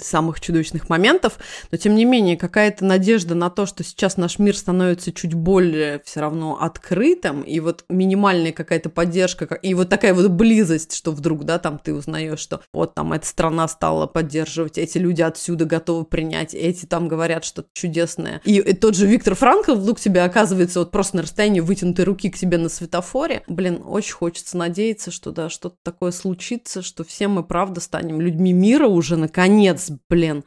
самых 0.00 0.40
чудовищных 0.40 0.88
моментов. 0.88 1.38
Но, 1.70 1.78
тем 1.78 1.94
не 1.94 2.04
менее, 2.04 2.36
какая-то 2.36 2.84
надежда 2.84 3.34
на 3.34 3.50
то, 3.50 3.66
что 3.66 3.82
сейчас 3.82 4.16
наш 4.16 4.38
мир 4.38 4.56
становится 4.56 5.12
чуть 5.12 5.34
более 5.34 6.00
все 6.04 6.20
равно 6.20 6.58
открытым, 6.60 7.42
и 7.42 7.60
вот 7.60 7.84
минимальная 7.88 8.52
какая-то 8.52 8.90
поддержка, 8.90 9.46
и 9.46 9.74
вот 9.74 9.88
такая 9.88 10.14
вот 10.14 10.30
близость, 10.30 10.94
что 10.94 11.12
вдруг, 11.12 11.44
да, 11.44 11.58
там 11.58 11.78
ты 11.78 11.94
узнаешь, 11.94 12.38
что 12.38 12.60
вот 12.72 12.94
там 12.94 13.12
эта 13.12 13.26
страна 13.26 13.66
стала 13.68 14.06
поддерживать, 14.06 14.78
эти 14.78 14.98
люди 14.98 15.22
отсюда 15.22 15.64
готовы 15.64 16.04
принять, 16.04 16.54
эти 16.54 16.86
там 16.86 17.08
говорят 17.08 17.44
что-то 17.44 17.68
чудесное. 17.72 18.40
И, 18.44 18.58
и 18.58 18.72
тот 18.72 18.94
же 18.94 19.06
Виктор 19.06 19.34
Франкл 19.34 19.74
вдруг 19.74 20.00
тебе 20.00 20.22
оказывается 20.22 20.80
вот 20.80 20.90
просто 20.90 21.16
на 21.16 21.22
расстоянии 21.22 21.60
вытянутой 21.60 22.04
руки 22.04 22.30
к 22.30 22.38
тебе 22.38 22.58
на 22.58 22.68
светофоре. 22.68 23.42
Блин, 23.48 23.82
очень 23.84 24.14
хочется 24.14 24.39
хочется 24.40 24.56
надеяться, 24.56 25.10
что 25.10 25.32
да, 25.32 25.50
что-то 25.50 25.76
такое 25.82 26.12
случится, 26.12 26.82
что 26.82 27.04
все 27.04 27.28
мы, 27.28 27.44
правда, 27.44 27.80
станем 27.80 28.20
людьми 28.20 28.52
мира 28.52 28.86
уже 28.86 29.16
наконец, 29.16 29.90
блин, 30.08 30.44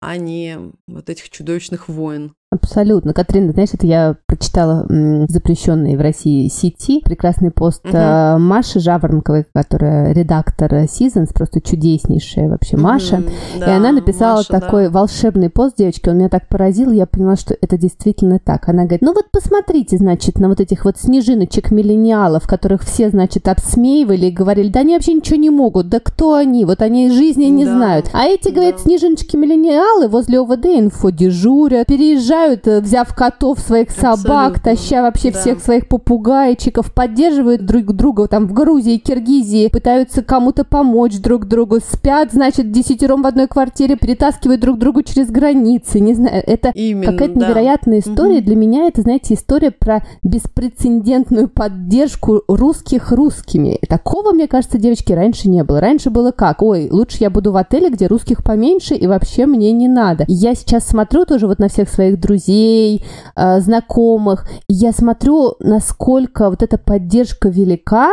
а 0.00 0.16
не 0.16 0.58
вот 0.86 1.08
этих 1.08 1.30
чудовищных 1.30 1.88
войн. 1.88 2.34
Абсолютно. 2.50 3.12
Катрина, 3.12 3.52
знаешь, 3.52 3.68
это 3.74 3.86
я 3.86 4.16
прочитала 4.26 4.86
запрещенный 5.28 5.96
в 5.96 6.00
России 6.00 6.48
сети 6.48 7.02
прекрасный 7.04 7.50
пост 7.50 7.84
угу. 7.84 7.94
Маши 7.94 8.80
Жаворонковой, 8.80 9.44
которая 9.52 10.14
редактор 10.14 10.72
Seasons, 10.84 11.34
просто 11.34 11.60
чудеснейшая 11.60 12.48
вообще 12.48 12.78
Маша. 12.78 13.16
Угу, 13.16 13.60
да, 13.60 13.66
и 13.66 13.76
она 13.76 13.92
написала 13.92 14.38
Маша, 14.38 14.48
такой 14.48 14.84
да. 14.84 14.90
волшебный 14.90 15.50
пост, 15.50 15.76
девочки, 15.76 16.08
он 16.08 16.16
меня 16.16 16.30
так 16.30 16.48
поразил, 16.48 16.90
я 16.90 17.04
поняла, 17.04 17.36
что 17.36 17.54
это 17.60 17.76
действительно 17.76 18.38
так. 18.38 18.66
Она 18.70 18.84
говорит, 18.84 19.02
ну 19.02 19.12
вот 19.12 19.26
посмотрите, 19.30 19.98
значит, 19.98 20.38
на 20.38 20.48
вот 20.48 20.60
этих 20.60 20.86
вот 20.86 20.96
снежиночек-миллениалов, 20.96 22.46
которых 22.46 22.82
все, 22.82 23.10
значит, 23.10 23.46
обсмеивали 23.46 24.26
и 24.26 24.30
говорили, 24.30 24.70
да 24.70 24.80
они 24.80 24.94
вообще 24.94 25.12
ничего 25.12 25.36
не 25.36 25.50
могут, 25.50 25.90
да 25.90 26.00
кто 26.00 26.32
они, 26.32 26.64
вот 26.64 26.80
они 26.80 27.10
жизни 27.10 27.44
не 27.44 27.66
да. 27.66 27.76
знают. 27.76 28.10
А 28.14 28.24
эти, 28.24 28.48
говорят, 28.48 28.76
да. 28.76 28.82
снежиночки-миллениалы 28.84 30.08
возле 30.08 30.40
ОВД 30.40 30.64
инфо 30.64 31.10
дежурят, 31.10 31.88
переезжают 31.88 32.37
приезжают, 32.38 32.66
э, 32.66 32.80
взяв 32.80 33.14
котов, 33.14 33.58
своих 33.60 33.90
собак, 33.90 34.56
Абсолютно. 34.56 34.62
таща 34.62 35.02
вообще 35.02 35.30
да. 35.30 35.38
всех 35.38 35.60
своих 35.60 35.88
попугайчиков, 35.88 36.92
поддерживают 36.92 37.64
друг 37.64 37.92
друга 37.92 38.28
там 38.28 38.46
в 38.46 38.52
Грузии, 38.52 38.98
Киргизии, 38.98 39.68
пытаются 39.68 40.22
кому-то 40.22 40.64
помочь 40.64 41.18
друг 41.18 41.46
другу, 41.46 41.78
спят, 41.80 42.32
значит, 42.32 42.70
десятером 42.70 43.22
в 43.22 43.26
одной 43.26 43.48
квартире, 43.48 43.96
перетаскивают 43.96 44.60
друг 44.60 44.78
другу 44.78 45.02
через 45.02 45.30
границы, 45.30 46.00
не 46.00 46.14
знаю, 46.14 46.42
это 46.46 46.72
какая-то 46.72 47.38
да. 47.38 47.46
невероятная 47.46 48.00
история. 48.00 48.38
Угу. 48.38 48.44
Для 48.44 48.56
меня 48.56 48.88
это, 48.88 49.02
знаете, 49.02 49.34
история 49.34 49.70
про 49.70 50.04
беспрецедентную 50.22 51.48
поддержку 51.48 52.42
русских 52.48 53.12
русскими. 53.12 53.78
Такого, 53.88 54.32
мне 54.32 54.48
кажется, 54.48 54.78
девочки, 54.78 55.12
раньше 55.12 55.48
не 55.48 55.64
было. 55.64 55.80
Раньше 55.80 56.10
было 56.10 56.30
как? 56.30 56.62
Ой, 56.62 56.88
лучше 56.90 57.18
я 57.20 57.30
буду 57.30 57.52
в 57.52 57.56
отеле, 57.56 57.90
где 57.90 58.06
русских 58.06 58.44
поменьше, 58.44 58.94
и 58.94 59.06
вообще 59.06 59.46
мне 59.46 59.72
не 59.72 59.88
надо. 59.88 60.24
Я 60.28 60.54
сейчас 60.54 60.86
смотрю 60.86 61.24
тоже 61.24 61.46
вот 61.46 61.58
на 61.58 61.68
всех 61.68 61.88
своих 61.88 62.18
друзей, 62.20 62.27
э, 62.36 63.60
знакомых. 63.60 64.46
И 64.68 64.74
я 64.74 64.92
смотрю, 64.92 65.54
насколько 65.60 66.50
вот 66.50 66.62
эта 66.62 66.78
поддержка 66.78 67.48
велика 67.48 68.12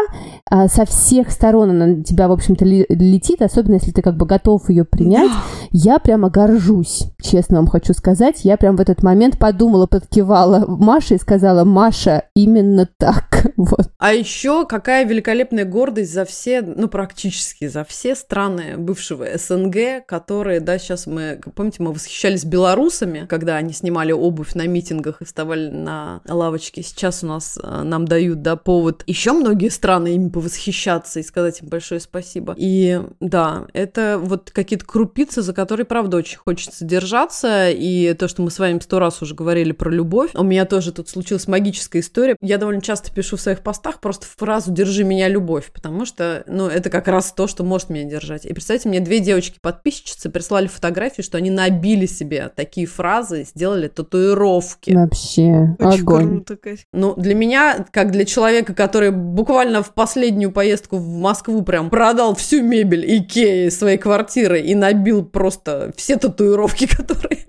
э, 0.50 0.68
со 0.68 0.86
всех 0.86 1.32
сторон. 1.32 1.72
Она 1.72 1.88
на 1.88 2.04
тебя, 2.04 2.28
в 2.28 2.32
общем-то, 2.32 2.66
летит, 2.66 3.42
особенно 3.42 3.76
если 3.76 3.92
ты 3.92 4.02
как 4.02 4.18
бы 4.18 4.26
готов 4.26 4.70
ее 4.70 4.86
принять. 4.86 5.32
Я 5.72 6.00
прямо 6.00 6.30
горжусь, 6.30 7.08
честно 7.22 7.58
вам 7.58 7.68
хочу 7.68 7.94
сказать. 7.94 8.42
Я 8.44 8.58
прям 8.58 8.76
в 8.76 8.82
этот 8.82 9.04
момент 9.04 9.38
подумала, 9.38 9.88
подкивала 9.88 10.66
Маше 10.68 11.16
и 11.16 11.20
сказала, 11.20 11.64
Маша, 11.64 12.24
именно 12.36 12.88
так. 12.98 13.24
Вот. 13.58 13.90
А 14.00 14.14
еще 14.14 14.66
какая 14.66 15.06
великолепная 15.06 15.66
гордость 15.66 16.14
за 16.14 16.26
все, 16.26 16.62
ну, 16.62 16.88
практически 16.88 17.68
за 17.68 17.84
все 17.84 18.14
страны 18.16 18.78
бывшего 18.78 19.26
СНГ, 19.38 20.06
которые, 20.06 20.60
да, 20.60 20.78
сейчас 20.78 21.08
мы, 21.08 21.40
помните, 21.56 21.82
мы 21.82 21.94
восхищались 21.94 22.44
белорусами, 22.44 23.26
когда 23.28 23.56
они 23.56 23.74
снимали 23.74 24.05
снимали 24.06 24.12
обувь 24.12 24.54
на 24.56 24.68
митингах 24.68 25.22
и 25.22 25.26
вставали 25.26 25.70
на 25.70 26.22
лавочке. 26.28 26.84
Сейчас 26.84 27.24
у 27.24 27.28
нас 27.28 27.58
э, 27.62 27.82
нам 27.84 28.06
дают, 28.06 28.42
да, 28.42 28.56
повод 28.56 29.04
еще 29.08 29.34
многие 29.34 29.70
страны 29.70 30.16
ими 30.16 30.30
повосхищаться 30.30 31.20
и 31.20 31.24
сказать 31.24 31.62
им 31.62 31.70
большое 31.70 32.00
спасибо. 32.00 32.56
И 32.58 33.02
да, 33.20 33.66
это 33.74 34.20
вот 34.22 34.52
какие-то 34.52 34.86
крупицы, 34.86 35.42
за 35.42 35.54
которые, 35.54 35.86
правда, 35.86 36.18
очень 36.18 36.38
хочется 36.38 36.86
держаться. 36.86 37.70
И 37.72 38.14
то, 38.14 38.28
что 38.28 38.42
мы 38.42 38.52
с 38.52 38.60
вами 38.60 38.80
сто 38.80 39.00
раз 39.00 39.22
уже 39.22 39.34
говорили 39.36 39.72
про 39.72 39.90
любовь. 39.90 40.32
У 40.34 40.44
меня 40.44 40.66
тоже 40.66 40.92
тут 40.92 41.10
случилась 41.10 41.48
магическая 41.48 42.02
история. 42.02 42.36
Я 42.42 42.58
довольно 42.58 42.82
часто 42.82 43.12
пишу 43.12 43.38
в 43.38 43.42
своих 43.42 43.62
постах 43.62 44.00
просто 44.00 44.28
фразу 44.38 44.72
«держи 44.72 45.04
меня, 45.04 45.28
любовь», 45.28 45.72
потому 45.74 46.06
что, 46.06 46.44
ну, 46.48 46.68
это 46.68 46.90
как 46.90 47.08
раз 47.08 47.32
то, 47.32 47.48
что 47.48 47.64
может 47.64 47.90
меня 47.90 48.10
держать. 48.10 48.46
И 48.46 48.54
представьте, 48.54 48.90
мне 48.90 49.00
две 49.00 49.20
девочки-подписчицы 49.20 50.30
прислали 50.30 50.68
фотографии, 50.68 51.22
что 51.22 51.38
они 51.38 51.50
набили 51.50 52.06
себе 52.06 52.52
такие 52.56 52.88
фразы, 52.88 53.46
сделали 53.56 53.88
татуировки. 53.96 54.92
Вообще, 54.92 55.76
Очень 55.80 56.02
огонь. 56.02 56.44
Круто, 56.46 56.58
ну, 56.94 57.16
для 57.16 57.36
меня, 57.36 57.86
как 57.92 58.12
для 58.12 58.26
человека, 58.26 58.74
который 58.74 59.12
буквально 59.12 59.82
в 59.82 59.94
последнюю 59.94 60.52
поездку 60.52 60.98
в 60.98 61.08
Москву 61.18 61.64
прям 61.64 61.90
продал 61.90 62.36
всю 62.36 62.62
мебель 62.62 63.06
Икеи 63.06 63.70
своей 63.70 63.98
квартиры 63.98 64.60
и 64.62 64.76
набил 64.76 65.24
просто 65.24 65.94
все 65.96 66.18
татуировки, 66.18 66.88
которые 66.96 67.40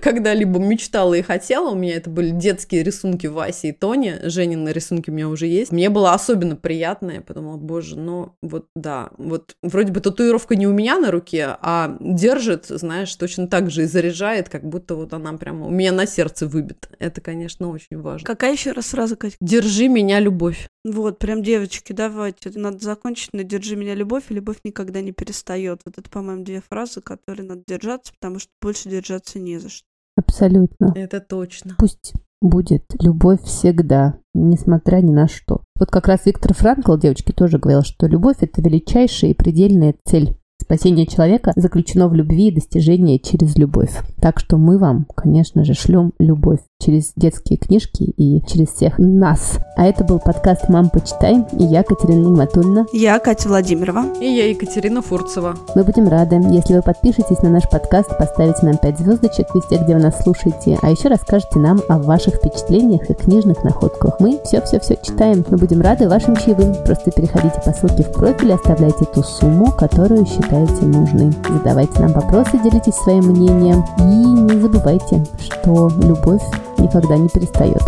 когда-либо 0.00 0.58
мечтала 0.58 1.14
и 1.14 1.22
хотела. 1.22 1.70
У 1.70 1.74
меня 1.74 1.96
это 1.96 2.10
были 2.10 2.30
детские 2.30 2.82
рисунки 2.82 3.26
Васи 3.26 3.68
и 3.68 3.72
Тони. 3.72 4.18
Женины 4.24 4.70
рисунки 4.70 5.10
у 5.10 5.12
меня 5.12 5.28
уже 5.28 5.46
есть. 5.46 5.72
Мне 5.72 5.88
было 5.88 6.12
особенно 6.12 6.56
приятно. 6.56 7.12
Я 7.12 7.20
подумала, 7.20 7.56
боже, 7.56 7.96
ну 7.98 8.32
вот 8.42 8.66
да. 8.74 9.10
Вот 9.18 9.56
вроде 9.62 9.92
бы 9.92 10.00
татуировка 10.00 10.56
не 10.56 10.66
у 10.66 10.72
меня 10.72 10.98
на 10.98 11.10
руке, 11.10 11.56
а 11.60 11.96
держит, 12.00 12.66
знаешь, 12.66 13.14
точно 13.14 13.46
так 13.46 13.70
же 13.70 13.82
и 13.82 13.86
заряжает, 13.86 14.48
как 14.48 14.64
будто 14.64 14.94
вот 14.94 15.12
она 15.12 15.32
прямо 15.34 15.66
у 15.66 15.70
меня 15.70 15.91
на 15.92 16.06
сердце 16.06 16.46
выбит. 16.46 16.88
Это, 16.98 17.20
конечно, 17.20 17.68
очень 17.68 18.00
важно. 18.00 18.26
Какая 18.26 18.52
еще 18.52 18.72
раз 18.72 18.86
фраза, 18.86 19.16
Катя? 19.16 19.36
Держи 19.40 19.88
меня, 19.88 20.20
любовь. 20.20 20.68
Вот, 20.84 21.18
прям, 21.18 21.42
девочки, 21.42 21.92
давайте. 21.92 22.50
Надо 22.54 22.78
закончить 22.78 23.32
на 23.32 23.44
«Держи 23.44 23.76
меня, 23.76 23.94
любовь», 23.94 24.24
и 24.30 24.34
любовь 24.34 24.58
никогда 24.64 25.00
не 25.00 25.12
перестает. 25.12 25.80
Вот 25.84 25.98
это, 25.98 26.10
по-моему, 26.10 26.44
две 26.44 26.60
фразы, 26.60 27.00
которые 27.00 27.46
надо 27.46 27.62
держаться, 27.66 28.12
потому 28.18 28.38
что 28.38 28.50
больше 28.60 28.88
держаться 28.88 29.38
не 29.38 29.58
за 29.58 29.68
что. 29.68 29.86
Абсолютно. 30.16 30.92
Это 30.96 31.20
точно. 31.20 31.76
Пусть 31.78 32.12
будет 32.40 32.84
любовь 33.00 33.42
всегда, 33.44 34.18
несмотря 34.34 34.96
ни 34.96 35.12
на 35.12 35.28
что. 35.28 35.64
Вот 35.76 35.90
как 35.90 36.08
раз 36.08 36.26
Виктор 36.26 36.54
Франкл, 36.54 36.96
девочки, 36.96 37.32
тоже 37.32 37.58
говорил, 37.58 37.82
что 37.82 38.06
любовь– 38.06 38.38
это 38.40 38.60
величайшая 38.60 39.30
и 39.30 39.34
предельная 39.34 39.94
цель 40.04 40.36
Спасение 40.62 41.06
человека 41.06 41.52
заключено 41.56 42.06
в 42.06 42.14
любви 42.14 42.48
и 42.48 42.54
достижении 42.54 43.18
через 43.18 43.56
любовь. 43.56 43.90
Так 44.20 44.38
что 44.38 44.58
мы 44.58 44.78
вам, 44.78 45.06
конечно 45.16 45.64
же, 45.64 45.74
шлем 45.74 46.12
любовь 46.20 46.60
через 46.80 47.12
детские 47.16 47.58
книжки 47.58 48.04
и 48.04 48.44
через 48.46 48.68
всех 48.68 48.98
нас. 48.98 49.58
А 49.76 49.86
это 49.86 50.04
был 50.04 50.20
подкаст 50.20 50.68
«Мам, 50.68 50.88
почитай» 50.90 51.44
и 51.58 51.64
я, 51.64 51.82
Катерина 51.82 52.26
Нигматульна. 52.26 52.86
Я, 52.92 53.18
Катя 53.18 53.48
Владимирова. 53.48 54.04
И 54.20 54.24
я, 54.24 54.48
Екатерина 54.48 55.02
Фурцева. 55.02 55.56
Мы 55.74 55.82
будем 55.82 56.08
рады, 56.08 56.36
если 56.50 56.74
вы 56.74 56.82
подпишетесь 56.82 57.42
на 57.42 57.50
наш 57.50 57.68
подкаст, 57.68 58.16
поставите 58.16 58.64
нам 58.64 58.76
5 58.76 58.98
звездочек 58.98 59.46
везде, 59.54 59.82
где 59.82 59.94
вы 59.94 60.02
нас 60.02 60.22
слушаете, 60.22 60.78
а 60.80 60.90
еще 60.90 61.08
расскажете 61.08 61.58
нам 61.58 61.80
о 61.88 61.98
ваших 61.98 62.34
впечатлениях 62.36 63.10
и 63.10 63.14
книжных 63.14 63.64
находках. 63.64 64.20
Мы 64.20 64.38
все-все-все 64.44 64.96
читаем. 65.02 65.44
Мы 65.48 65.56
будем 65.56 65.80
рады 65.80 66.08
вашим 66.08 66.36
чаевым. 66.36 66.74
Просто 66.84 67.10
переходите 67.10 67.60
по 67.64 67.72
ссылке 67.72 68.04
в 68.04 68.12
профиль 68.12 68.50
и 68.50 68.52
оставляйте 68.52 69.04
ту 69.12 69.22
сумму, 69.22 69.72
которую 69.72 70.24
считаете 70.24 70.51
нужной. 70.58 71.32
Задавайте 71.48 72.00
нам 72.00 72.12
вопросы, 72.12 72.58
делитесь 72.62 72.94
своим 72.94 73.24
мнением. 73.24 73.84
И 73.98 74.02
не 74.02 74.60
забывайте, 74.60 75.24
что 75.38 75.90
любовь 76.02 76.42
никогда 76.78 77.16
не 77.16 77.28
перестает. 77.28 77.82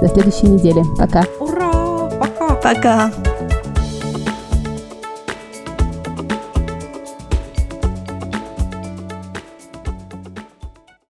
До 0.00 0.08
следующей 0.08 0.46
недели. 0.46 0.82
Пока. 0.98 1.24
Ура! 1.40 2.10
Пока! 2.18 2.54
Пока! 2.56 3.12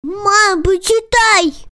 Мам, 0.03 0.63
почитай! 0.63 1.66